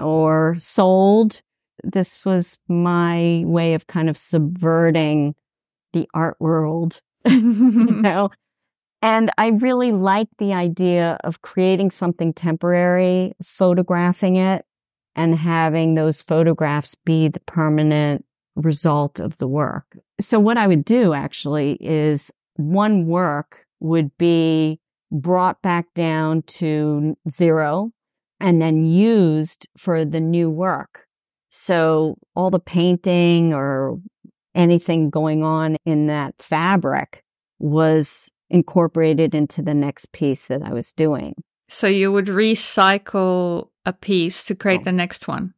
[0.00, 1.42] or sold.
[1.82, 5.34] This was my way of kind of subverting
[5.92, 8.30] the art world, you know.
[9.02, 14.64] And I really liked the idea of creating something temporary, photographing it,
[15.16, 19.98] and having those photographs be the permanent result of the work.
[20.20, 27.16] So what I would do actually is one work would be brought back down to
[27.28, 27.90] zero
[28.40, 31.06] and then used for the new work.
[31.50, 33.98] So all the painting or
[34.54, 37.22] anything going on in that fabric
[37.58, 41.34] was incorporated into the next piece that I was doing.
[41.68, 45.54] So you would recycle a piece to create the next one.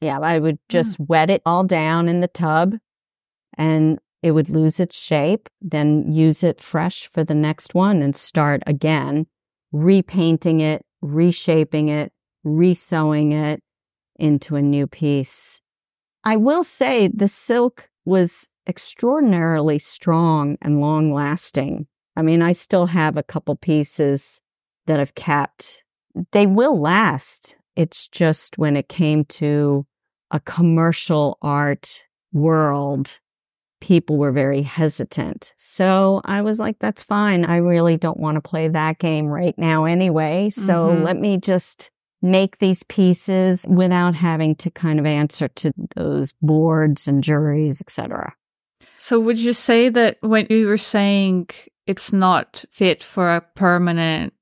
[0.00, 0.68] Yeah, I would hmm.
[0.68, 2.76] just wet it all down in the tub
[3.56, 8.16] and it would lose its shape, then use it fresh for the next one and
[8.16, 9.26] start again,
[9.72, 12.12] repainting it, reshaping it,
[12.44, 13.60] resewing it
[14.16, 15.60] into a new piece.
[16.24, 21.86] I will say the silk was extraordinarily strong and long lasting.
[22.16, 24.40] I mean, I still have a couple pieces
[24.86, 25.84] that I've kept.
[26.32, 27.54] They will last.
[27.76, 29.86] It's just when it came to
[30.30, 32.02] a commercial art
[32.32, 33.20] world,
[33.80, 35.52] people were very hesitant.
[35.56, 37.44] So I was like, that's fine.
[37.44, 40.50] I really don't want to play that game right now anyway.
[40.50, 41.04] So Mhm.
[41.04, 47.06] let me just make these pieces without having to kind of answer to those boards
[47.06, 48.34] and juries, etc.
[48.98, 51.48] So would you say that when you were saying
[51.86, 54.32] it's not fit for a permanent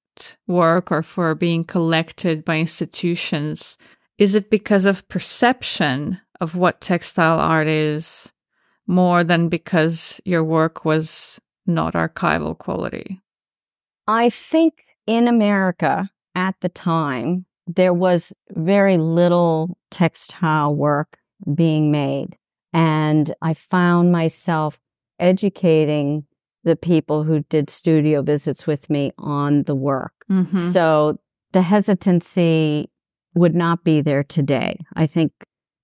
[0.47, 3.77] work or for being collected by institutions,
[4.17, 8.33] is it because of perception of what textile art is
[8.87, 13.21] more than because your work was not archival quality?
[14.07, 21.19] I think in America at the time, there was very little textile work
[21.55, 22.37] being made.
[22.73, 24.79] And I found myself
[25.19, 26.27] educating
[26.63, 30.13] the people who did studio visits with me on the work.
[30.31, 30.73] Mhm.
[30.73, 31.19] So
[31.53, 32.91] the hesitancy
[33.35, 34.79] would not be there today.
[34.95, 35.33] I think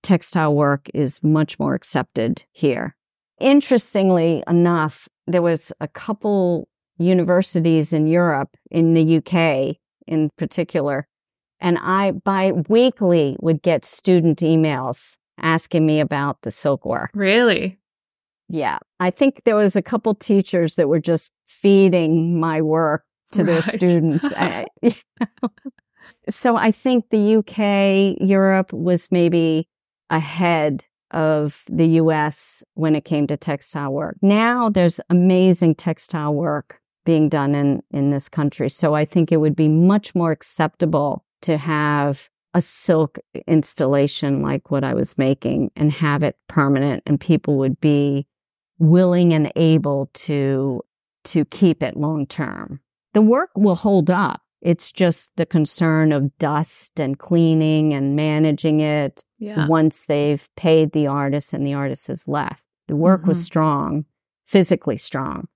[0.03, 2.97] textile work is much more accepted here.
[3.41, 9.77] Interestingly enough, there was a couple universities in Europe, in the UK,
[10.07, 11.09] in particular.
[11.61, 17.11] And I bi-weekly would get student emails asking me about the silk work.
[17.15, 17.79] Really?
[18.49, 18.79] Yeah.
[19.01, 23.63] I think there was a couple teachers that were just feeding my work to their
[23.63, 24.25] students.
[24.37, 24.65] Eh,
[25.21, 25.27] I-
[26.29, 29.69] so I think the UK, Europe was maybe
[30.13, 34.17] ahead of the US when it came to textile work.
[34.23, 38.71] Now there's amazing textile work being done in, in this country.
[38.71, 44.71] So I think it would be much more acceptable to have a silk installation like
[44.71, 48.27] what I was making and have it permanent and people would be
[48.79, 50.83] willing and able to
[51.25, 52.81] to keep it long term.
[53.15, 54.43] The work will hold up.
[54.61, 59.67] It's just the concern of dust and cleaning and managing it Yeah.
[59.67, 62.65] once they've paid the artist and the artist has left.
[62.87, 63.45] The work was Mhm.
[63.45, 64.05] strong,
[64.45, 65.49] physically strong.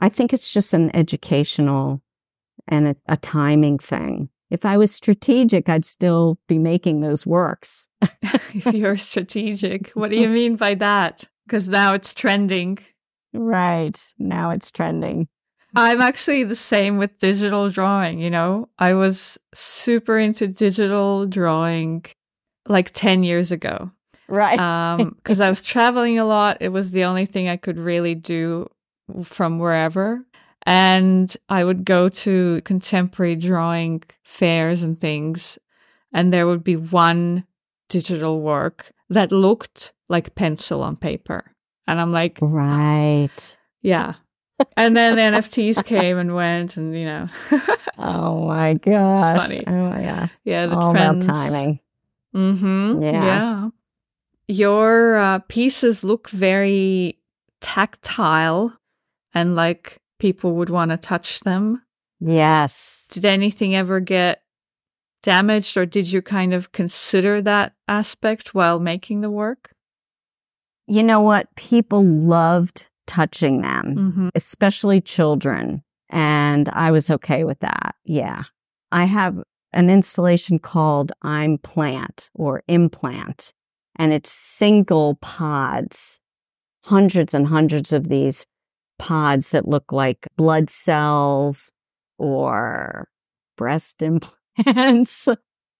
[0.00, 2.00] I think it's just an educational
[2.66, 4.30] and a, a timing thing.
[4.50, 7.88] If I was strategic, I'd still be making those works.
[8.22, 11.24] if you're strategic, what do you mean by that?
[11.46, 12.78] Because now it's trending.
[13.34, 13.98] Right.
[14.18, 15.28] Now it's trending.
[15.76, 18.70] I'm actually the same with digital drawing, you know?
[18.78, 22.06] I was super into digital drawing
[22.68, 23.90] like 10 years ago.
[24.28, 24.58] Right.
[24.58, 26.58] Um, cuz I was traveling a lot.
[26.60, 28.68] It was the only thing I could really do
[29.24, 30.24] from wherever.
[30.66, 35.56] And I would go to contemporary drawing fairs and things,
[36.12, 37.44] and there would be one
[37.88, 41.52] digital work that looked like pencil on paper.
[41.86, 43.56] And I'm like, right.
[43.82, 44.14] yeah.
[44.76, 47.28] And then the NFTs came and went, and you know,
[47.98, 49.36] Oh my gosh.
[49.36, 49.64] funny.
[49.66, 50.32] Oh my gosh.
[50.44, 51.24] yeah, the All trends.
[51.24, 51.80] about timing.
[52.38, 53.02] Mm-hmm.
[53.02, 53.12] Yeah.
[53.12, 53.68] Yeah.
[54.46, 57.18] Your uh, pieces look very
[57.60, 58.78] tactile
[59.34, 61.82] and like people would want to touch them.
[62.20, 63.06] Yes.
[63.10, 64.42] Did anything ever get
[65.22, 69.70] damaged or did you kind of consider that aspect while making the work?
[70.86, 71.54] You know what?
[71.56, 73.96] People loved touching them.
[73.96, 74.28] Mm-hmm.
[74.34, 75.82] especially children.
[76.10, 77.94] And I was okay with that.
[78.04, 78.44] Yeah.
[78.92, 79.42] I have
[79.72, 83.52] an installation called I'm Plant or Implant,
[83.96, 86.18] and it's single pods,
[86.84, 88.46] hundreds and hundreds of these
[88.98, 91.70] pods that look like blood cells
[92.18, 93.08] or
[93.56, 95.28] breast implants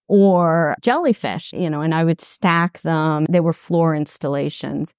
[0.07, 3.25] or jellyfish, you know, and I would stack them.
[3.29, 4.93] They were floor installations.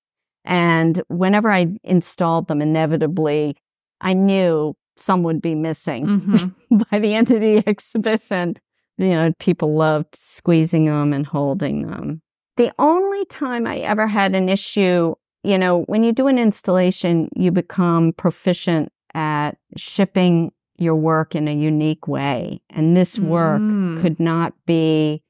[0.44, 3.56] And whenever I installed them, inevitably,
[4.00, 6.76] I knew some would be missing Mm-hmm.
[6.90, 8.56] by the end of the exhibition.
[9.00, 12.20] You know, people loved squeezing them and holding them.
[12.56, 17.30] The only time I ever had an issue, you know, when you do an installation,
[17.34, 22.60] you become proficient at shipping your work in a unique way.
[22.70, 24.00] And this work Mm.
[24.00, 25.22] could not be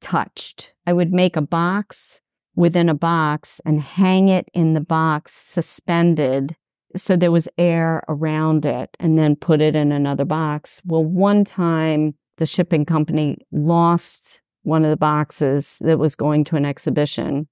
[0.00, 0.72] touched.
[0.86, 2.20] I would make a box
[2.54, 6.56] within a box and hang it in the box suspended
[6.96, 10.80] so there was air around it and then put it in another box.
[10.86, 16.56] Well, one time the shipping company lost one of the boxes that was going to
[16.56, 17.48] an exhibition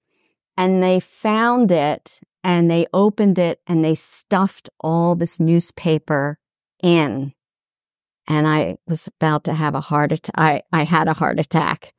[0.56, 6.38] and they found it and they opened it and they stuffed all this newspaper
[6.82, 7.32] in.
[8.28, 10.34] And I was about to have a heart attack.
[10.36, 11.92] I, I had a heart attack,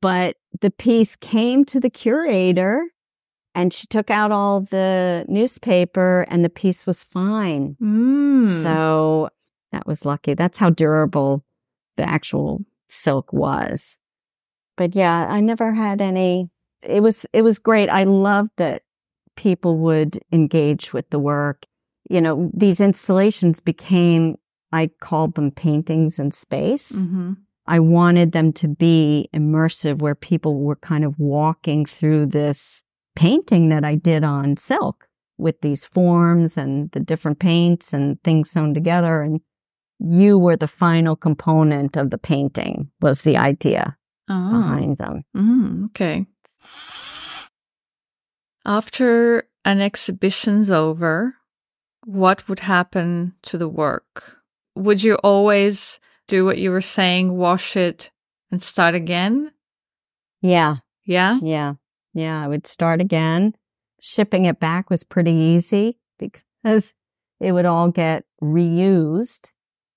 [0.00, 2.86] but the piece came to the curator
[3.54, 7.76] and she took out all the newspaper and the piece was fine.
[7.82, 8.62] Mm.
[8.62, 9.30] So
[9.72, 10.34] that was lucky.
[10.34, 11.44] That's how durable
[11.96, 13.98] the actual silk was.
[14.76, 16.50] But yeah, I never had any
[16.82, 17.88] it was it was great.
[17.88, 18.82] I loved that
[19.36, 21.64] people would engage with the work.
[22.08, 24.36] You know, these installations became
[24.72, 27.06] I called them paintings in space.
[27.08, 27.32] hmm
[27.68, 32.82] I wanted them to be immersive where people were kind of walking through this
[33.16, 38.50] painting that I did on silk with these forms and the different paints and things
[38.50, 39.20] sewn together.
[39.20, 39.40] And
[39.98, 43.96] you were the final component of the painting was the idea
[44.28, 44.50] Oh.
[44.60, 45.22] behind them.
[45.36, 46.26] Mm, okay.
[48.64, 51.34] After an exhibition's over,
[52.04, 54.36] what would happen to the work?
[54.74, 58.10] Would you always do what you were saying, wash it
[58.50, 59.52] and start again?
[60.42, 60.76] Yeah.
[61.04, 61.38] Yeah?
[61.42, 61.74] Yeah.
[62.12, 62.42] Yeah.
[62.42, 63.54] I would start again.
[64.00, 66.92] Shipping it back was pretty easy because
[67.40, 69.50] it would all get reused.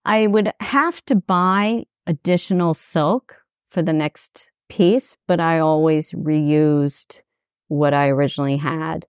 [0.10, 7.18] I would have to buy additional silk for the next piece, but I always reused
[7.68, 9.06] what I originally had.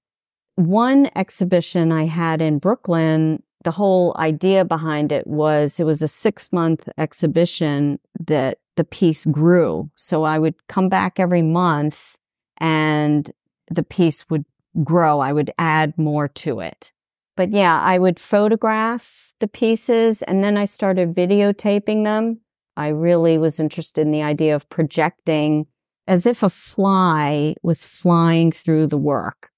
[0.56, 6.08] One exhibition I had in Brooklyn the whole idea behind it was it was a
[6.08, 9.90] six month exhibition that the piece grew.
[9.96, 12.16] So I would come back every month
[12.58, 13.30] and
[13.70, 14.44] the piece would
[14.82, 15.20] grow.
[15.20, 16.92] I would add more to it.
[17.40, 22.40] But yeah, I would photograph the pieces and then I started videotaping them.
[22.76, 25.66] I really was interested in the idea of projecting
[26.06, 29.48] as if a fly was flying through the work.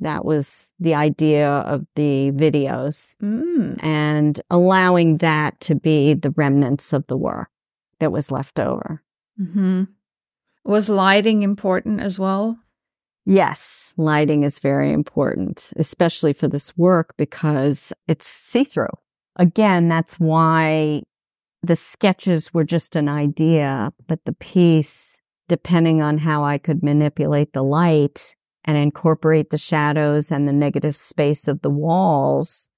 [0.00, 3.78] That was the idea of the videos Mm.
[3.84, 7.50] and allowing that to be the remnants of the work
[8.00, 9.04] that was left over.
[9.36, 9.84] hmm
[10.64, 12.58] Was lighting important as well?
[13.30, 18.88] Yes, lighting is very important, especially for this work because it's see through.
[19.36, 21.02] Again, that's why
[21.62, 27.52] the sketches were just an idea, but the piece, depending on how I could manipulate
[27.52, 32.70] the light and incorporate the shadows and the negative space of the walls.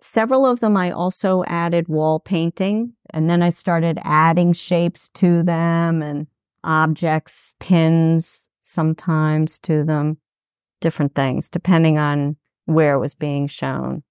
[0.00, 5.44] Several of them I also added wall painting and then I started adding shapes to
[5.44, 6.26] them and
[6.64, 10.18] objects, pins sometimes to them,
[10.80, 14.02] different things depending on where it was being shown.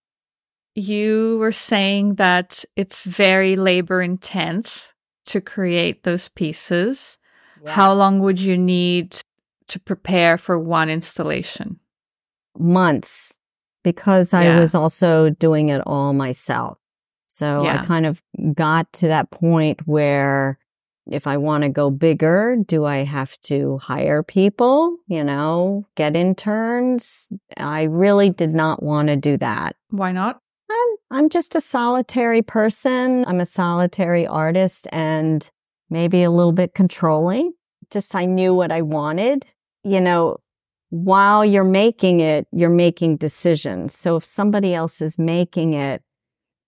[0.76, 4.94] You were saying that it's very labor intense
[5.26, 7.18] to create those pieces.
[7.68, 9.18] How long would you need
[9.68, 11.80] to prepare for one installation?
[12.58, 13.38] months
[13.84, 16.78] because I was also doing it all myself.
[17.28, 17.82] So Yeah.
[17.82, 18.22] I kind of
[18.54, 20.60] got to that point where
[21.08, 26.16] if I want to go bigger, do I have to hire people, you know, get
[26.16, 27.30] interns?
[27.58, 29.76] I really did not want to do that.
[29.90, 30.40] Why not?
[30.70, 33.26] I'm, I'm just a solitary person.
[33.28, 35.50] I'm a solitary artist and
[35.90, 37.54] maybe a little bit controlling.
[37.90, 39.46] Just I knew what I wanted.
[39.84, 40.38] You know,
[40.90, 43.98] while you're making it, you're making decisions.
[43.98, 46.04] So if somebody else is making it,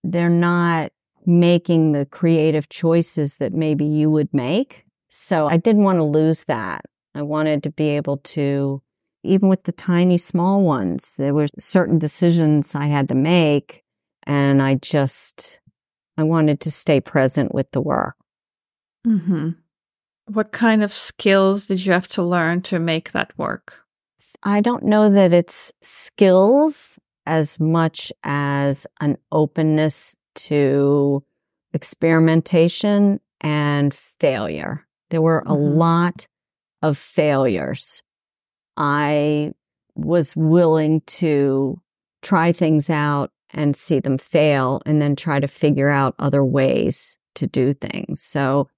[0.02, 0.92] they're not
[1.26, 4.84] making the creative choices that maybe you would make.
[5.10, 6.82] So I didn't want to lose that.
[7.14, 8.82] I wanted to be able to,
[9.22, 13.84] even with the tiny small ones, there were certain decisions I had to make
[14.26, 15.60] and I just
[16.16, 18.16] I wanted to stay present with the work.
[19.06, 19.50] Mm-hmm.
[20.32, 23.84] What kind of skills did you have to learn to make that work?
[24.42, 31.22] I don't know that it's skills as much as an openness to
[31.72, 34.86] experimentation and failure.
[35.10, 35.76] There were a Mhm.
[35.76, 36.26] lot
[36.82, 38.02] of failures.
[38.76, 39.52] I
[39.94, 41.80] was willing to
[42.22, 47.18] try things out and see them fail and then try to figure out other ways
[47.36, 48.22] to do things.
[48.22, 48.68] So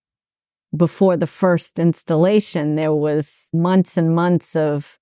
[0.76, 4.98] before the first installation, there was months and months of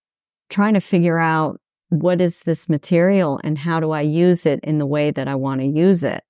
[0.51, 4.79] trying to figure out what is this material and how do I use it in
[4.79, 6.23] the way that I want to use it?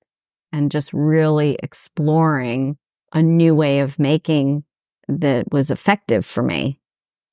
[0.55, 2.77] And just really exploring
[3.11, 4.63] a new way of making
[5.09, 6.79] that was effective for me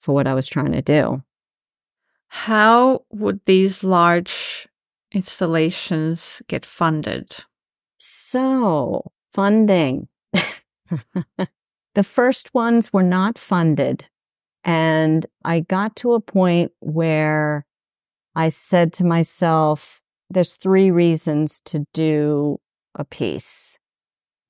[0.00, 1.22] for what I was trying to do.
[2.26, 4.66] How would these large
[5.12, 7.36] installations get funded?
[7.98, 10.08] So, funding.
[11.94, 14.04] the first ones were not funded.
[14.64, 17.66] And I got to a point where
[18.34, 22.58] I said to myself, there's three reasons to do
[22.94, 23.78] a piece.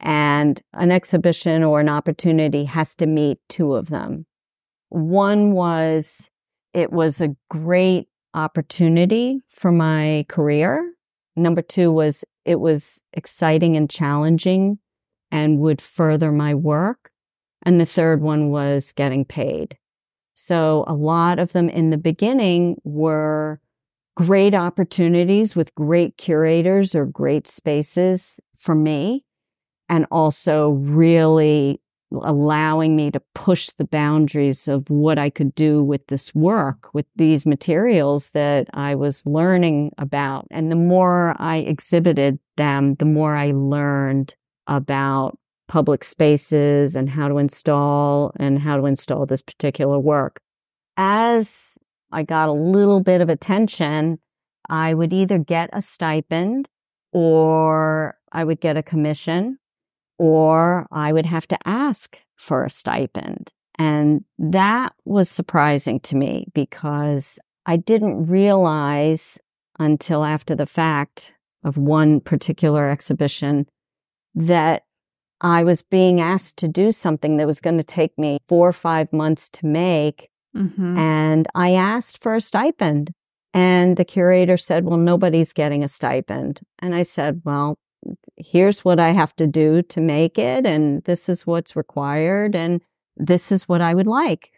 [0.01, 4.27] And an exhibition or an opportunity has to meet two of them.
[4.89, 6.29] One was
[6.75, 10.93] it was a great opportunity for my career.
[11.37, 14.79] Number two was it was exciting and challenging
[15.31, 17.11] and would further my work.
[17.65, 19.79] And the third one was getting paid.
[20.35, 23.61] So a lot of them in the beginning were
[24.15, 29.25] great opportunities with great curators or great spaces for me.
[29.89, 31.81] And also really
[32.23, 37.07] allowing me to push the boundaries of what I could do with this work, with
[37.17, 40.47] these materials that I was learning about.
[40.51, 44.35] And the more I exhibited them, the more I learned
[44.67, 45.39] about
[45.69, 50.41] public spaces and how to install and how to install this particular work.
[50.97, 51.79] As
[52.13, 54.19] I got a little bit of attention,
[54.69, 56.69] I would either get a stipend
[57.13, 59.59] or I would get a commission
[60.19, 63.53] or I would have to ask for a stipend.
[63.79, 69.39] And that was surprising to me because I didn't realize
[69.79, 71.35] until after the fact
[71.65, 73.67] of one particular exhibition
[74.35, 74.85] that
[75.41, 78.73] I was being asked to do something that was going to take me four or
[78.73, 80.29] five months to make.
[80.55, 83.13] Hmm And I asked for a stipend
[83.55, 86.61] And the curator said, Well, nobody's getting a stipend.
[86.79, 87.79] And I said, Well,
[88.37, 90.67] here's what I have to do to make it.
[90.67, 92.57] And this is what's required.
[92.57, 92.83] And
[93.17, 94.53] this is what I would like.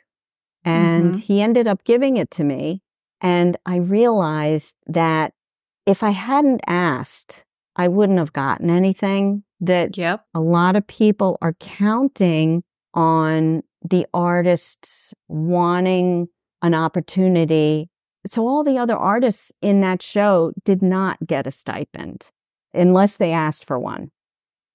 [0.64, 1.20] And Mhm.
[1.20, 2.82] he ended up giving it to me.
[3.20, 5.32] And I realized that
[5.86, 7.44] if I hadn't asked,
[7.76, 9.44] I wouldn't have gotten anything.
[9.60, 10.26] That Yep.
[10.34, 12.62] a lot of people are counting
[12.94, 16.28] on the artists wanting
[16.62, 17.90] an opportunity.
[18.26, 22.30] So all the other artists in that show did not get a stipend
[22.72, 24.10] unless they asked for one.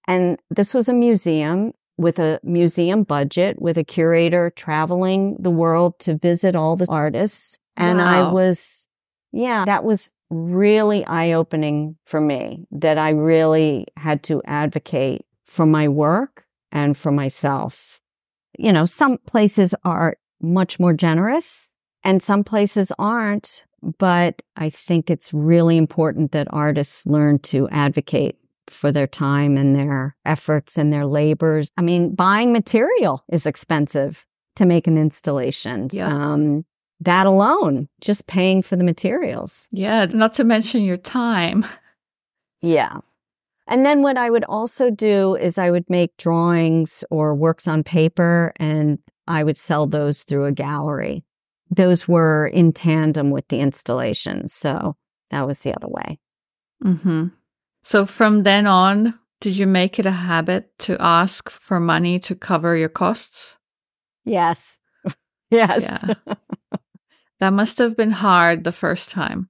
[0.08, 6.00] And this was a museum with a museum budget with a curator traveling the world
[6.00, 7.58] to visit all the artists.
[7.76, 8.88] And I was,
[9.34, 15.66] yeah, that was really eye opening for me that I really had to advocate for
[15.66, 18.00] my work and for myself.
[18.60, 21.72] You know, some places are much more generous
[22.04, 23.64] and some places aren't,
[23.98, 28.36] but I think it's really important that artists learn to advocate
[28.68, 31.72] for their time and their efforts and their labors.
[31.78, 34.26] I mean, buying material is expensive
[34.58, 35.88] to make an installation.
[35.94, 36.10] Yeah.
[36.10, 36.66] Um,
[37.00, 39.70] that alone, just paying for the materials.
[39.72, 40.06] Yeah.
[40.06, 41.66] Not to mention your time.
[42.62, 42.98] Yeah.
[43.70, 47.84] And then what I would also do is I would make drawings or works on
[47.84, 48.98] paper and
[49.28, 51.24] I would sell those through a gallery.
[51.70, 54.48] Those were in tandem with the installation.
[54.48, 54.96] So
[55.30, 56.20] that was the other way.
[56.84, 57.28] Mm-hmm.
[57.84, 62.34] So from then on, did you make it a habit to ask for money to
[62.34, 63.58] cover your costs?
[64.26, 64.80] Yes.
[65.52, 65.84] yes.
[65.84, 66.36] Yeah.
[67.40, 69.48] That must have been hard the first time.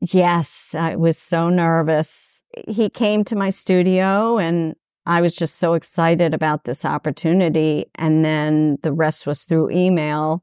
[0.00, 0.74] Yes.
[0.78, 2.42] I was so nervous.
[2.66, 4.74] He came to my studio and
[5.06, 7.86] I was just so excited about this opportunity.
[7.94, 10.42] And then the rest was through email.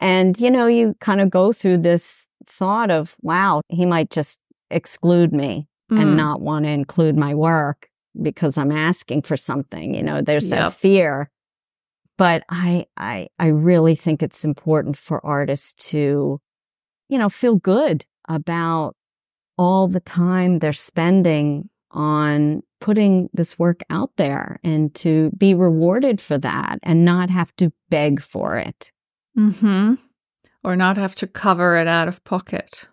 [0.00, 4.40] And, you know, you kind of go through this thought of, wow, he might just
[4.70, 6.00] exclude me Mm.
[6.02, 7.88] and not want to include my work
[8.22, 9.92] because I'm asking for something.
[9.92, 10.56] You know, there's Yep.
[10.56, 11.30] that fear.
[12.16, 16.40] But I, I, I really think it's important for artists to,
[17.08, 18.94] you know, feel good about
[19.58, 26.20] all the time they're spending on putting this work out there and to be rewarded
[26.20, 28.90] for that and not have to beg for it.
[29.34, 29.94] hmm
[30.64, 32.86] Or not have to cover it out of pocket.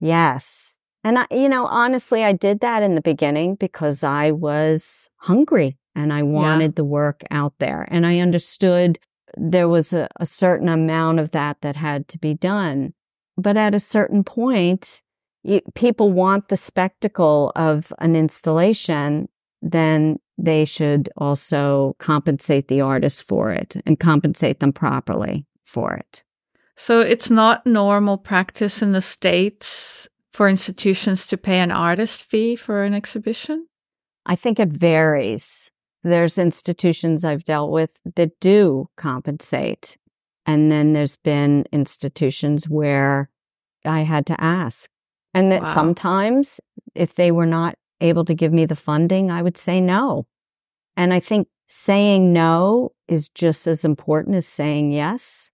[0.00, 0.76] Yes.
[1.04, 5.76] And I, you know, honestly, I did that in the beginning because I was hungry
[5.94, 7.86] and I wanted the work out there.
[7.90, 8.98] And I understood
[9.36, 12.94] there was a, a certain amount of that that had to be done.
[13.40, 15.02] But at a certain point,
[15.42, 19.28] you, people want the spectacle of an installation,
[19.62, 26.24] then they should also compensate the artist for it and compensate them properly for it.
[26.76, 32.56] So it's not normal practice in the States for institutions to pay an artist fee
[32.56, 33.66] for an exhibition?
[34.26, 35.70] I think it varies.
[36.02, 39.98] There's institutions I've dealt with that do compensate.
[40.46, 43.29] And then there's been institutions where
[43.84, 44.90] I had to ask.
[45.32, 45.74] And that Wow.
[45.74, 46.60] sometimes
[46.94, 50.26] if they were not able to give me the funding, I would say no.
[50.96, 55.50] And I think saying no is just as important as saying yes.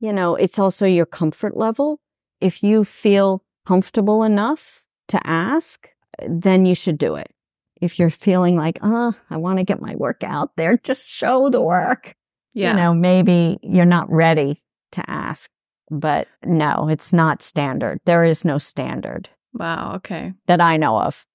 [0.00, 2.00] You know, it's also your comfort level.
[2.40, 5.88] If you feel comfortable enough to ask,
[6.26, 7.32] then you should do it.
[7.80, 11.48] If you're feeling like, oh, I want to get my work out there, just show
[11.50, 12.14] the work.
[12.54, 12.70] Yeah.
[12.70, 14.62] You know, maybe you're not ready
[14.92, 15.50] to ask,
[15.90, 18.00] but no, it's not standard.
[18.04, 19.94] There is no standard Wow.
[19.96, 20.34] Okay.
[20.46, 21.26] that I know of.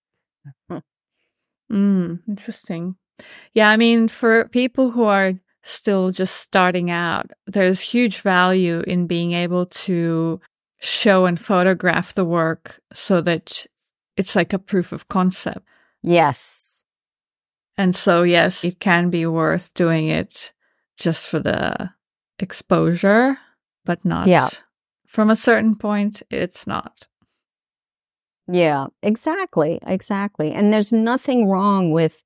[1.71, 2.95] Mm, interesting.
[3.53, 5.33] Yeah, I mean, for people who are
[5.63, 10.39] still just starting out, there's huge value in being able to
[10.81, 13.65] show and photograph the work so that
[14.17, 15.65] it's like a proof of concept.
[16.03, 16.83] Yes.
[17.77, 20.51] And so, yes, it can be worth doing it
[20.97, 21.89] just for the
[22.39, 23.37] exposure,
[23.85, 24.47] but not Yeah.
[25.07, 27.07] from a certain point, it's not.
[28.51, 29.79] Yeah, exactly.
[29.87, 30.51] Exactly.
[30.51, 32.21] And there's nothing wrong with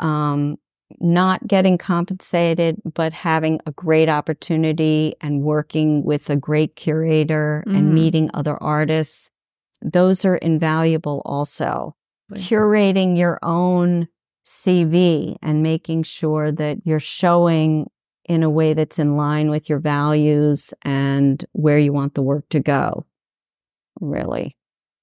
[0.00, 0.56] um,
[1.00, 7.76] not getting compensated, but having a great opportunity and working with a great curator Mhm.
[7.76, 9.30] and meeting other artists.
[9.80, 11.94] Those are invaluable also.
[12.32, 14.08] Curating your own
[14.44, 17.88] CV and making sure that you're showing
[18.26, 22.48] in a way that's in line with your values and where you want the work
[22.50, 23.06] to go.
[24.00, 24.56] Really.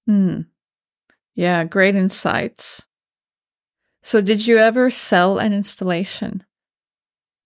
[0.08, 0.42] Hmm.
[1.36, 2.86] Yeah, great insights.
[4.04, 6.44] So, did you ever sell an installation?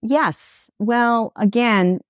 [0.02, 0.70] Yes.
[0.78, 2.00] Well, again,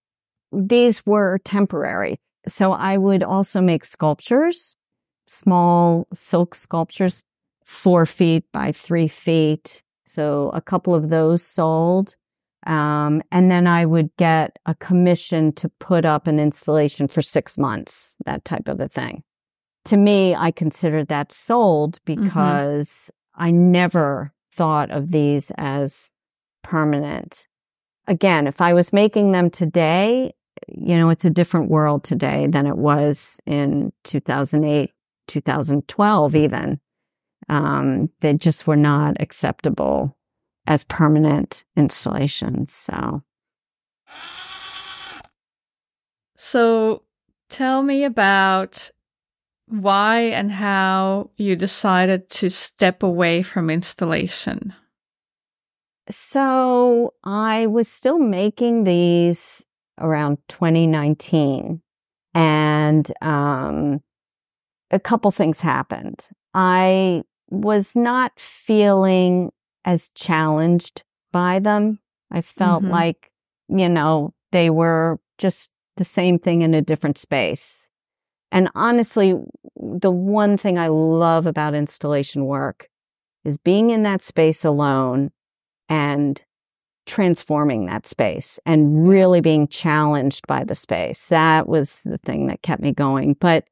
[0.52, 2.18] these were temporary.
[2.46, 4.76] so I would also make sculptures,
[5.26, 7.24] small silk sculptures,
[7.64, 9.82] four feet by three feet.
[10.06, 12.14] So a couple of those sold.
[12.66, 17.56] Um, and then I would get a commission to put up an installation for six
[17.56, 19.22] months, that type of a thing.
[19.86, 22.24] To me, I considered that sold mm-hmm.
[22.24, 23.44] because mm-hmm.
[23.44, 26.10] I never thought of these as
[26.62, 27.46] permanent.
[28.08, 30.34] Again, if I was making them today,
[30.68, 34.90] you know, it's a different world today than it was in 2008,
[35.28, 36.80] 2012, even.
[37.48, 40.15] Um, they just were not acceptable
[40.66, 42.72] as permanent installations.
[42.72, 43.22] So,
[46.36, 47.02] so
[47.48, 48.90] tell me about
[49.68, 54.74] why and how you decided to step away from installation.
[56.08, 59.64] So I was still making these
[59.98, 61.82] around 2019
[62.34, 64.00] and um,
[64.90, 66.28] a couple things happened.
[66.54, 69.50] I was not feeling
[69.86, 72.00] as challenged by them.
[72.30, 72.92] I felt mm-hmm.
[72.92, 73.30] like,
[73.68, 77.88] you know, they were just the same thing in a different space.
[78.52, 79.34] And honestly,
[79.76, 82.88] the one thing I love about installation work
[83.44, 85.30] is being in that space alone
[85.88, 86.42] and
[87.06, 91.28] transforming that space and really being challenged by the space.
[91.28, 93.34] That was the thing that kept me going.
[93.34, 93.64] But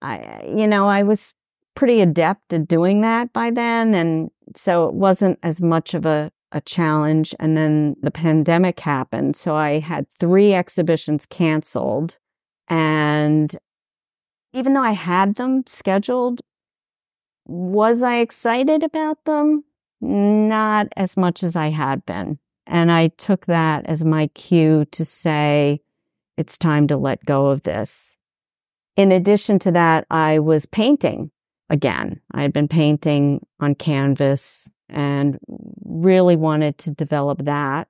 [0.00, 1.34] I, you know, I was
[1.78, 3.94] pretty adept at doing that by then.
[3.94, 7.36] And so it wasn't as much of a, a challenge.
[7.38, 9.36] And then the pandemic happened.
[9.36, 12.18] So I had three exhibitions canceled.
[12.66, 13.54] And
[14.52, 16.40] even though I had them scheduled,
[17.46, 19.62] was I excited about them?
[20.00, 22.40] Not as much as I had been.
[22.66, 25.80] And I took that as my cue to say,
[26.36, 28.18] it's time to let go of this.
[28.96, 31.30] In addition to that, I was painting
[31.70, 32.20] again.
[32.32, 35.38] I had been painting on canvas and
[35.84, 37.88] really wanted to develop that.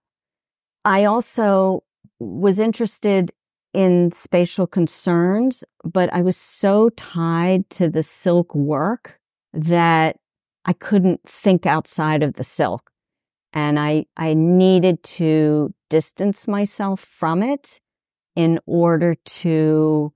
[0.85, 1.85] I also
[2.19, 3.31] was interested
[3.75, 9.21] in spatial concerns, but I was so tied to the silk work
[9.53, 10.17] that
[10.65, 12.91] I couldn't think outside of the silk
[13.53, 17.81] and I, I needed to distance myself from it
[18.37, 20.13] in order to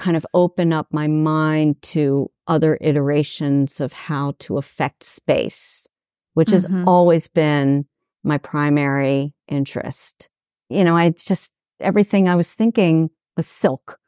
[0.00, 5.86] kind of open up my mind to other iterations of how to affect space,
[6.32, 6.78] which mm-hmm.
[6.78, 7.84] has always been
[8.24, 10.28] my primary interest.
[10.70, 13.98] You know, I just, everything I was thinking was silk.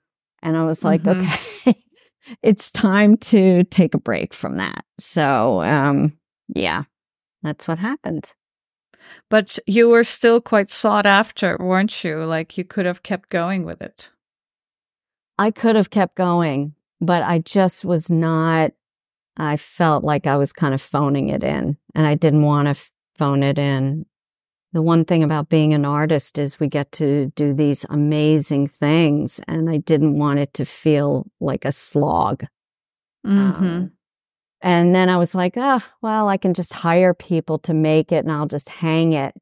[0.43, 1.28] And I was like, mm-hmm.
[1.68, 1.78] okay,
[2.43, 4.86] it's time to take a break from that.
[4.99, 6.16] So, um,
[6.49, 6.84] yeah,
[7.43, 8.32] that's what happened.
[9.28, 12.24] But you were still quite sought after, weren't you?
[12.24, 14.11] Like you could have kept going with it.
[15.43, 18.70] I could have kept going, but I just was not.
[19.36, 22.90] I felt like I was kind of phoning it in, and I didn't want to
[23.18, 24.07] phone it in.
[24.72, 29.40] The one thing about being an artist is we get to do these amazing things,
[29.49, 32.45] and I didn't want it to feel like a slog.
[33.26, 33.64] Mm-hmm.
[33.64, 33.93] Um,
[34.61, 38.24] and then I was like, oh, well, I can just hire people to make it
[38.24, 39.34] and I'll just hang it.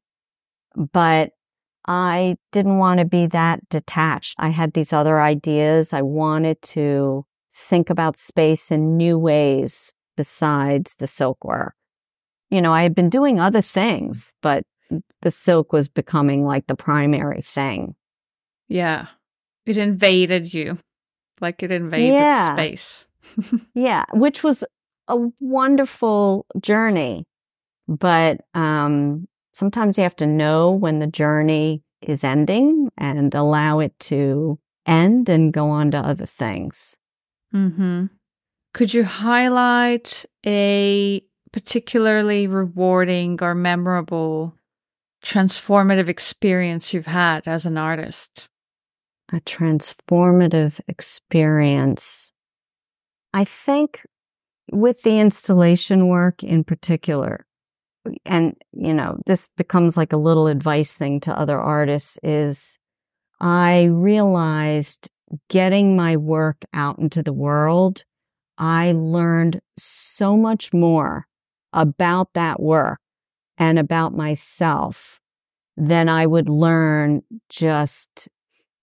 [0.75, 1.33] But
[1.87, 4.35] I didn't want to be that detached.
[4.37, 5.93] I had these other ideas.
[5.93, 11.75] I wanted to think about space in new ways besides the silk work.
[12.49, 14.63] You know, I had been doing other things, but
[15.21, 17.95] the silk was becoming like the primary thing.
[18.67, 19.07] Yeah.
[19.65, 20.79] It invaded you,
[21.39, 22.55] like it invaded yeah.
[22.55, 23.07] space.
[23.73, 24.63] yeah, which was
[25.07, 27.25] a wonderful journey,
[27.87, 29.27] but um,
[29.61, 34.57] sometimes you have to know when the journey is ending and allow it to
[34.87, 36.97] end and go on to other things.
[37.53, 38.07] Mm-hmm.
[38.73, 44.55] Could you highlight a particularly rewarding or memorable
[45.23, 48.49] transformative experience you've had as an artist?
[49.31, 52.31] A transformative experience.
[53.31, 54.01] I think
[54.71, 57.45] with the installation work in particular,
[58.25, 62.77] and you know, this becomes like a little advice thing to other artists is
[63.39, 65.09] I realized
[65.49, 68.03] getting my work out into the world,
[68.57, 71.27] I learned so much more
[71.73, 72.99] about that work
[73.57, 75.19] and about myself
[75.77, 78.27] than I would learn just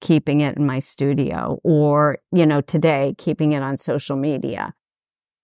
[0.01, 4.75] keeping it in my studio or, you know, today keeping it on social media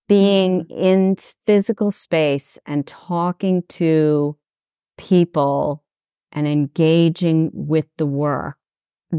[0.09, 4.37] being in physical space and talking to
[4.97, 5.83] people
[6.33, 8.57] and engaging with the work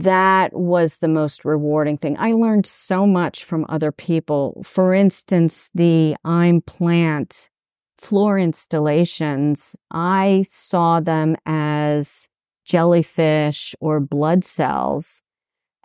[0.01, 2.17] that was the most rewarding thing.
[2.19, 4.61] I learned so much from other people.
[4.63, 7.49] For instance, the I'm plant
[7.97, 12.27] floor installations, I saw them as
[12.65, 15.21] jellyfish or blood cells.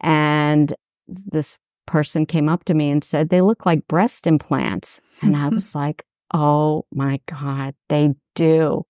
[0.02, 0.74] And
[1.06, 1.56] this
[1.90, 5.00] person came up to me and said, they look like breast implants.
[5.22, 8.84] And I was like, oh my God, they do.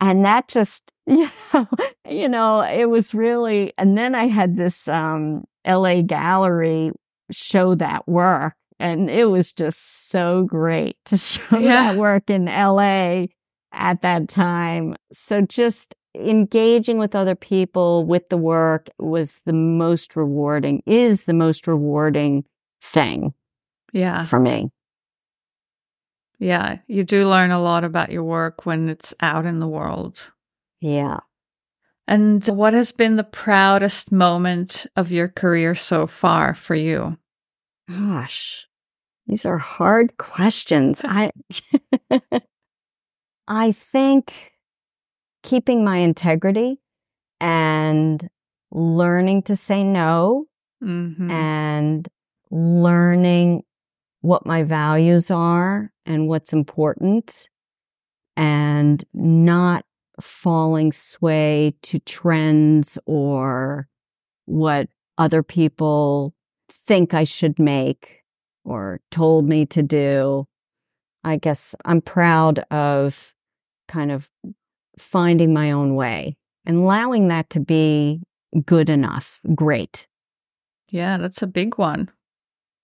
[0.00, 1.68] And that just, you know,
[2.08, 6.92] you know, it was really, and then I had this, um, LA gallery
[7.30, 11.92] show that work and it was just so great to show yeah.
[11.92, 13.26] that work in LA
[13.72, 14.94] at that time.
[15.10, 21.34] So just engaging with other people with the work was the most rewarding, is the
[21.34, 22.44] most rewarding
[22.82, 23.34] thing.
[23.92, 24.24] Yeah.
[24.24, 24.70] For me.
[26.38, 26.78] Yeah.
[26.88, 30.32] You do learn a lot about your work when it's out in the world.
[30.80, 31.20] Yeah.
[32.06, 37.16] And what has been the proudest moment of your career so far for you?
[37.88, 38.66] Gosh,
[39.26, 41.00] these are hard questions.
[41.04, 41.30] I
[43.48, 44.53] I think
[45.44, 46.80] keeping my integrity
[47.38, 48.28] and
[48.72, 50.46] learning to say no
[50.82, 51.30] mm-hmm.
[51.30, 52.08] and
[52.50, 53.62] learning
[54.22, 57.48] what my values are and what's important
[58.36, 59.84] and not
[60.20, 63.86] falling sway to trends or
[64.46, 64.88] what
[65.18, 66.34] other people
[66.70, 68.22] think I should make
[68.64, 70.46] or told me to do.
[71.22, 73.34] I guess I'm proud of
[73.88, 74.30] kind of
[74.98, 78.22] finding my own way and allowing that to be
[78.64, 79.40] good enough.
[79.54, 80.06] Great.
[80.88, 82.10] Yeah, that's a big one.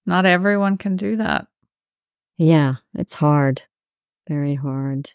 [0.07, 1.47] Not everyone can do that.
[2.37, 3.63] Yeah, it's hard.
[4.29, 5.13] Very hard.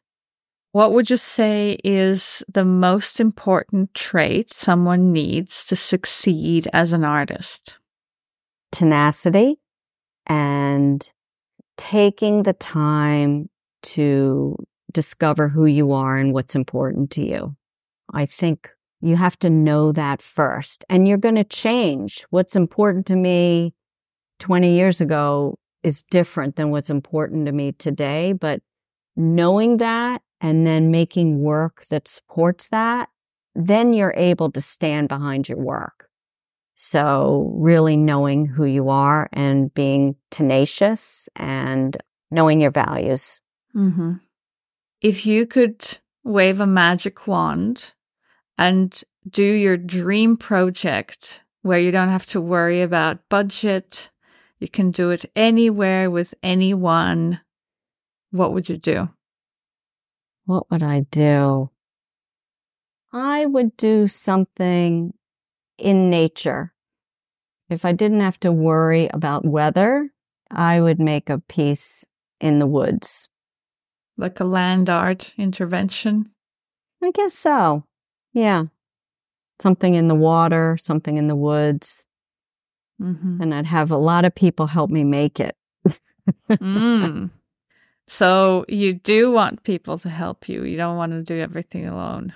[0.71, 7.05] What would you say is the most important trait someone needs to succeed as an
[7.05, 7.79] artist?
[8.71, 9.59] Tenacity
[10.27, 11.07] and
[11.77, 13.49] taking the time
[13.83, 14.57] to
[14.95, 17.55] discover who you are and what's important to you.
[18.11, 18.71] I think
[19.01, 22.25] you have to know that first and you're going to change.
[22.31, 23.75] What's important to me
[24.39, 28.33] 20 years ago is different than what's important to me today.
[28.33, 28.61] But
[29.15, 33.09] knowing that and then making work that supports that,
[33.53, 36.09] then you're able to stand behind your work.
[36.73, 41.95] So really knowing who you are and being tenacious and
[42.31, 43.41] knowing your values.
[43.75, 44.13] Mm-hmm.
[45.05, 47.93] If you could wave a magic wand
[48.57, 54.09] and do your dream project where you don't have to worry about budget,
[54.57, 57.39] you can do it anywhere with anyone,
[58.31, 59.09] what would you do?
[60.45, 61.69] What would I do?
[63.13, 65.13] I would do something
[65.77, 66.73] in nature.
[67.69, 70.09] If I didn't have to worry about weather,
[70.49, 72.03] I would make a piece
[72.41, 73.29] in the woods.
[74.17, 76.29] Like a land art intervention?
[77.03, 77.83] I guess so.
[78.33, 78.65] Yeah.
[79.59, 82.07] Something in the water, something in the woods.
[83.01, 83.41] Mm-hmm.
[83.41, 85.55] And I'd have a lot of people help me make it.
[86.49, 87.29] mm.
[88.07, 90.63] So you do want people to help you.
[90.63, 92.33] You don't want to do everything alone.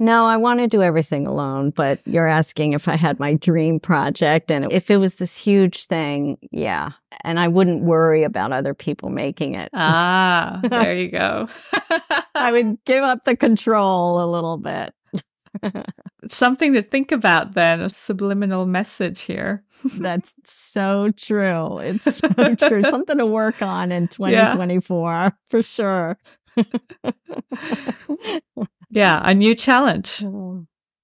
[0.00, 3.78] No, I want to do everything alone, but you're asking if I had my dream
[3.78, 6.92] project and if it was this huge thing, yeah.
[7.22, 9.68] And I wouldn't worry about other people making it.
[9.74, 11.50] Ah, there you go.
[12.34, 14.94] I would give up the control a little bit.
[16.28, 19.64] Something to think about then, a subliminal message here.
[19.98, 21.78] That's so true.
[21.78, 22.28] It's so
[22.68, 22.82] true.
[22.82, 25.30] Something to work on in 2024 yeah.
[25.46, 26.16] for sure.
[28.90, 30.24] Yeah, a new challenge.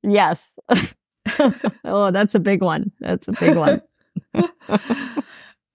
[0.03, 0.59] Yes.
[1.85, 2.93] oh, that's a big one.
[3.01, 3.83] That's a big one.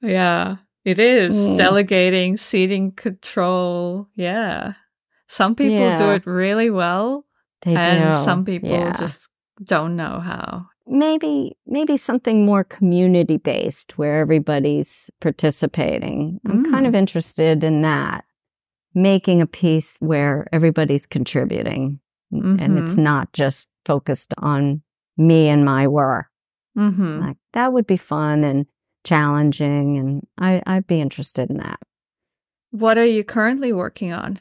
[0.01, 1.35] yeah, it is.
[1.35, 1.57] Mm.
[1.57, 4.07] Delegating, ceding control.
[4.15, 4.73] Yeah.
[5.27, 5.95] Some people yeah.
[5.95, 7.25] do it really well.
[7.61, 8.23] They and do.
[8.23, 8.93] some people yeah.
[8.99, 9.29] just
[9.63, 10.65] don't know how.
[10.87, 16.39] Maybe maybe something more community based where everybody's participating.
[16.45, 16.71] I'm mm.
[16.71, 16.97] kind of mm.
[16.97, 18.25] interested in that
[18.93, 21.99] making a piece where everybody's contributing
[22.33, 22.57] mm-hmm.
[22.59, 23.03] and it's mm-hmm.
[23.03, 24.81] not just focused on
[25.17, 26.27] me and my work.
[26.77, 27.19] Mm-hmm.
[27.19, 28.65] Like that would be fun and
[29.03, 31.79] challenging, and I, I'd be interested in that.
[32.71, 34.39] What are you currently working on?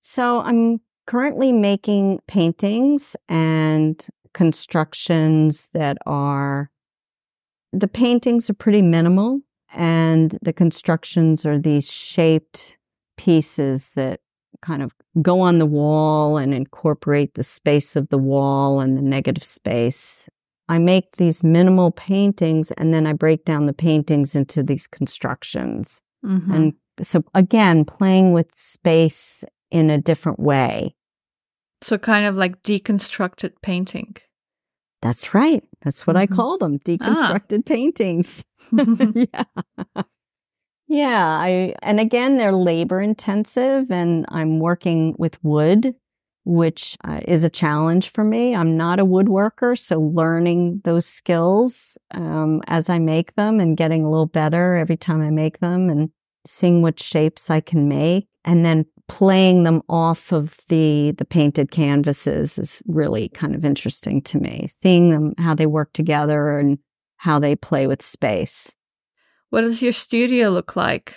[0.00, 6.70] So I'm currently making paintings and constructions that are
[7.72, 9.40] the paintings are pretty minimal
[9.74, 12.76] and the constructions are these shaped
[13.26, 14.20] pieces that
[14.62, 14.92] kind of
[15.22, 20.28] go on the wall and incorporate the space of the wall and the negative space.
[20.68, 26.00] I make these minimal paintings and then I break down the paintings into these constructions.
[26.24, 26.54] Mhm.
[26.54, 30.94] And so again, playing with space in a different way.
[31.84, 34.14] so kind of like deconstructed painting.
[35.00, 35.64] That's right.
[35.84, 36.36] That's what I Mhm.
[36.36, 36.78] call them.
[36.78, 38.44] Deconstructed paintings.
[39.32, 39.44] yeah.
[40.88, 45.94] Yeah, I and again they're labor intensive and I'm working with wood
[46.44, 48.54] which uh, is a challenge for me.
[48.54, 54.04] I'm not a woodworker, so learning those skills um, as I make them and getting
[54.04, 56.10] a little better every time I make them and
[56.46, 61.70] seeing what shapes I can make and then playing them off of the the painted
[61.70, 64.68] canvases is really kind of interesting to me.
[64.80, 66.78] Seeing them how they work together and
[67.18, 68.74] how they play with space.
[69.52, 71.14] What does your studio look like?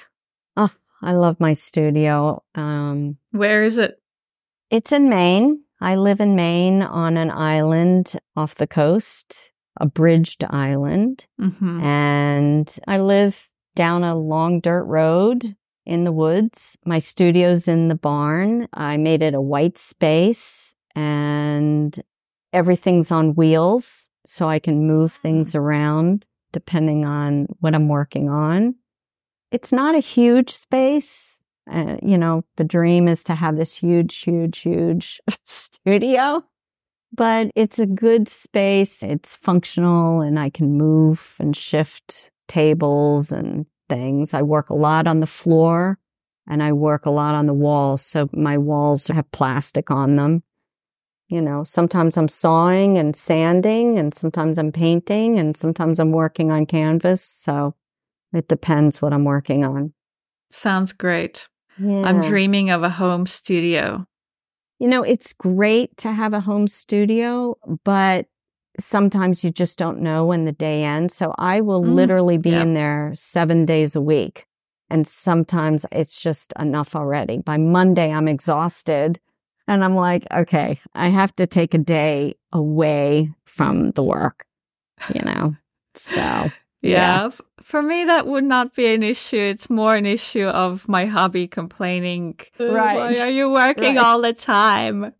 [0.58, 0.70] Oh,
[1.02, 2.44] I love my studio.
[2.54, 3.96] Um, Where is it?
[4.70, 5.64] It's in Maine.
[5.80, 11.28] I live in Maine on an island off the coast, a bridged island.
[11.40, 15.56] hmm And I live down a long dirt road
[15.86, 16.78] in the woods.
[16.86, 18.68] My studio's in the barn.
[18.74, 21.98] I made it a white space and
[22.52, 28.76] everything's on wheels so I can move things around depending on what I'm working on.
[29.52, 31.42] It's not a huge space.
[31.70, 36.46] Uh, you know, the dream is to have this huge, huge, huge studio,
[37.12, 39.04] but it's a good space.
[39.04, 44.34] It's functional and I can move and shift tables and things.
[44.34, 46.00] I work a lot on the floor
[46.48, 48.02] and I work a lot on the walls.
[48.02, 50.42] So my walls have plastic on them.
[51.30, 56.52] You know, sometimes I'm sawing and sanding and sometimes I'm painting and sometimes I'm working
[56.52, 57.24] on canvas.
[57.24, 57.74] So
[58.32, 59.94] it depends what I'm working on.
[60.52, 61.48] Sounds great.
[61.80, 62.04] Yeah.
[62.04, 64.06] I'm dreaming of a home studio.
[64.80, 68.28] You know, it's great to have a home studio, but
[68.80, 71.16] sometimes you just don't know when the day ends.
[71.16, 72.62] So I will Mm, literally be yep.
[72.64, 74.46] in there seven days a week.
[74.90, 77.40] And sometimes it's just enough already.
[77.40, 79.20] By Monday, I'm exhausted.
[79.68, 84.46] And I'm like, okay, I have to take a day away from the work,
[85.14, 85.56] you know?
[85.96, 86.52] So,
[86.82, 87.24] Yeah.
[87.24, 87.30] Yeah.
[87.62, 89.38] For me, that would not be an issue.
[89.40, 92.38] It's more an issue of my hobby complaining.
[92.60, 92.96] "Uh, Right.
[92.96, 94.06] Why are you working Right.
[94.06, 95.12] all the time?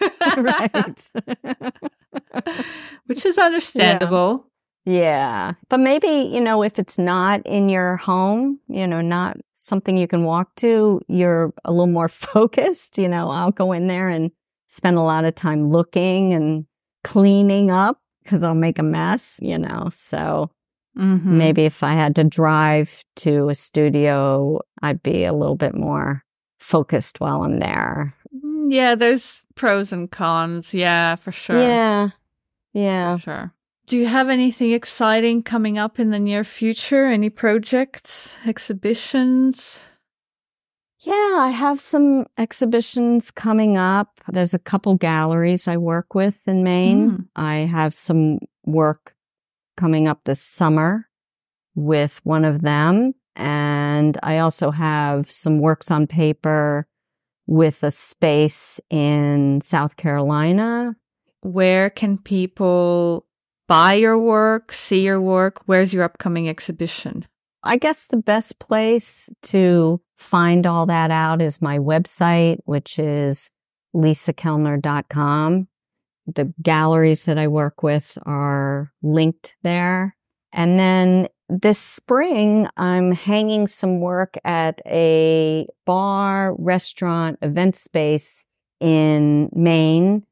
[0.38, 1.10] right.
[3.06, 4.46] Which is understandable.
[4.84, 5.52] Yeah.
[5.68, 10.08] But maybe, you know, if it's not in your home, you know, not something you
[10.08, 12.98] can walk to, you're a little more focused.
[12.98, 14.30] You know, I'll go in there and
[14.68, 16.66] spend a lot of time looking and
[17.04, 19.88] cleaning up because I'll make a mess, you know.
[19.92, 20.50] So
[20.96, 21.24] Mhm.
[21.24, 26.22] maybe if I had to drive to a studio, I'd be a little bit more
[26.58, 28.14] focused while I'm there.
[28.44, 30.74] Mm, Yeah, there's pros and cons.
[30.74, 31.58] Yeah, for sure.
[31.58, 32.08] Yeah.
[32.74, 33.16] Yeah.
[33.16, 33.54] For sure.
[33.86, 37.06] Do you have anything exciting coming up in the near future?
[37.06, 39.82] Any projects, exhibitions?
[41.00, 44.20] Yeah, I have some exhibitions coming up.
[44.28, 47.10] There's a couple galleries I work with in Maine.
[47.10, 47.28] Mm.
[47.34, 49.16] I have some work
[49.76, 51.08] coming up this summer
[51.74, 53.14] with one of them.
[53.34, 56.86] And I also have some works on paper
[57.48, 60.94] with a space in South Carolina.
[61.40, 63.26] Where can people
[63.72, 65.62] buy your work, see your work?
[65.64, 67.24] Where's your upcoming exhibition?
[67.62, 73.48] I guess the best place to find all that out is my website, which is
[73.94, 75.68] lisakellner.com.
[76.26, 80.18] The galleries that I work with are linked there.
[80.52, 88.44] And then this spring, I'm hanging some work at a bar, restaurant, event space
[88.80, 90.26] in Maine.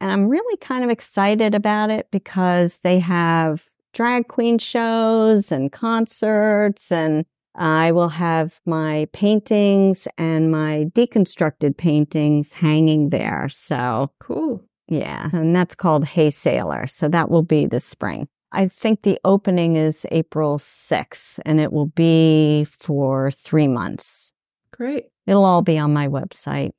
[0.00, 5.72] And I'm really kind of excited about it because they have drag queen shows and
[5.72, 7.24] concerts and
[7.54, 13.48] I will have my paintings and my deconstructed paintings hanging there.
[13.48, 14.62] So Cool.
[14.88, 16.86] yeah, and that's called Hey Sailor.
[16.86, 18.28] So that will be this spring.
[18.52, 24.32] I think the opening is April 6th and it will be for three months.
[24.72, 25.06] Great.
[25.26, 26.72] It'll all be on my website.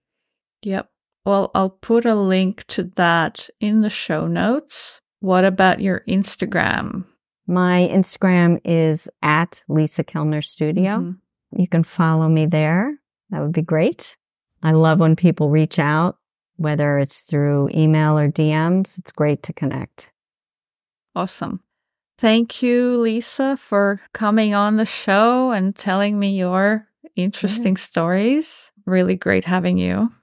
[0.62, 0.90] Yep.
[1.28, 5.02] Well, I'll put a link to that in the show notes.
[5.20, 7.06] What about your Instagram?
[7.46, 11.00] My Instagram is at Lisa Kellner Studio.
[11.00, 11.18] Mhm.
[11.52, 13.00] You can follow me there.
[13.30, 14.16] That would be great.
[14.64, 16.18] I love when people reach out,
[16.56, 18.98] whether it's through email or DMs.
[18.98, 20.14] It's great to connect.
[21.14, 21.60] Awesome.
[22.18, 28.72] Thank you, Lisa, for coming on the show and telling me your interesting stories.
[28.86, 30.14] Really great having you.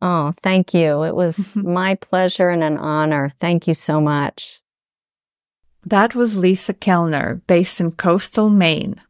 [0.00, 1.02] Oh, thank you.
[1.02, 3.32] It was my pleasure and an honor.
[3.38, 4.60] Thank you so much.
[5.84, 9.00] That was Lisa Kellner, based in coastal Maine.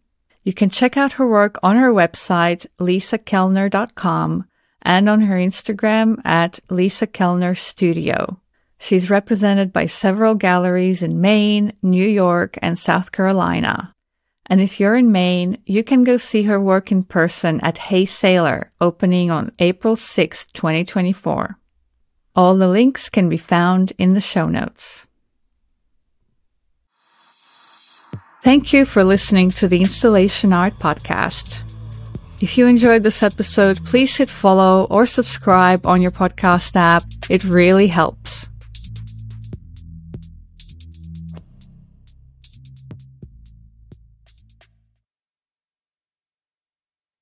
[0.45, 4.47] You can check out her work on her website, lisakellner.com,
[4.83, 8.41] and on her Instagram at Lisa Kellner Studio.
[8.79, 13.95] She's represented by several galleries in Maine, New York, and South Carolina.
[14.49, 18.07] And if you're in Maine, you can go see her work in person at Hey
[18.07, 21.59] Sailor, opening on April 6, 2024.
[22.35, 25.07] All the links can be found in the show notes.
[28.43, 31.63] Thank you for listening to the Installation Art Podcast.
[32.41, 37.05] If you enjoyed this episode, please hit follow or subscribe on your podcast app.
[37.29, 38.48] It really helps.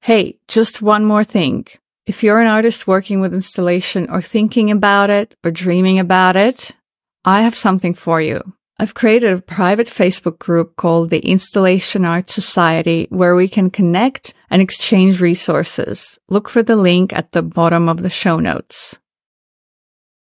[0.06, 1.66] Hey, just one more thing.
[2.06, 6.70] If you're an artist working with installation or thinking about it or dreaming about it,
[7.24, 8.40] I have something for you.
[8.78, 14.32] I've created a private Facebook group called the Installation Art Society where we can connect
[14.48, 16.20] and exchange resources.
[16.28, 18.96] Look for the link at the bottom of the show notes.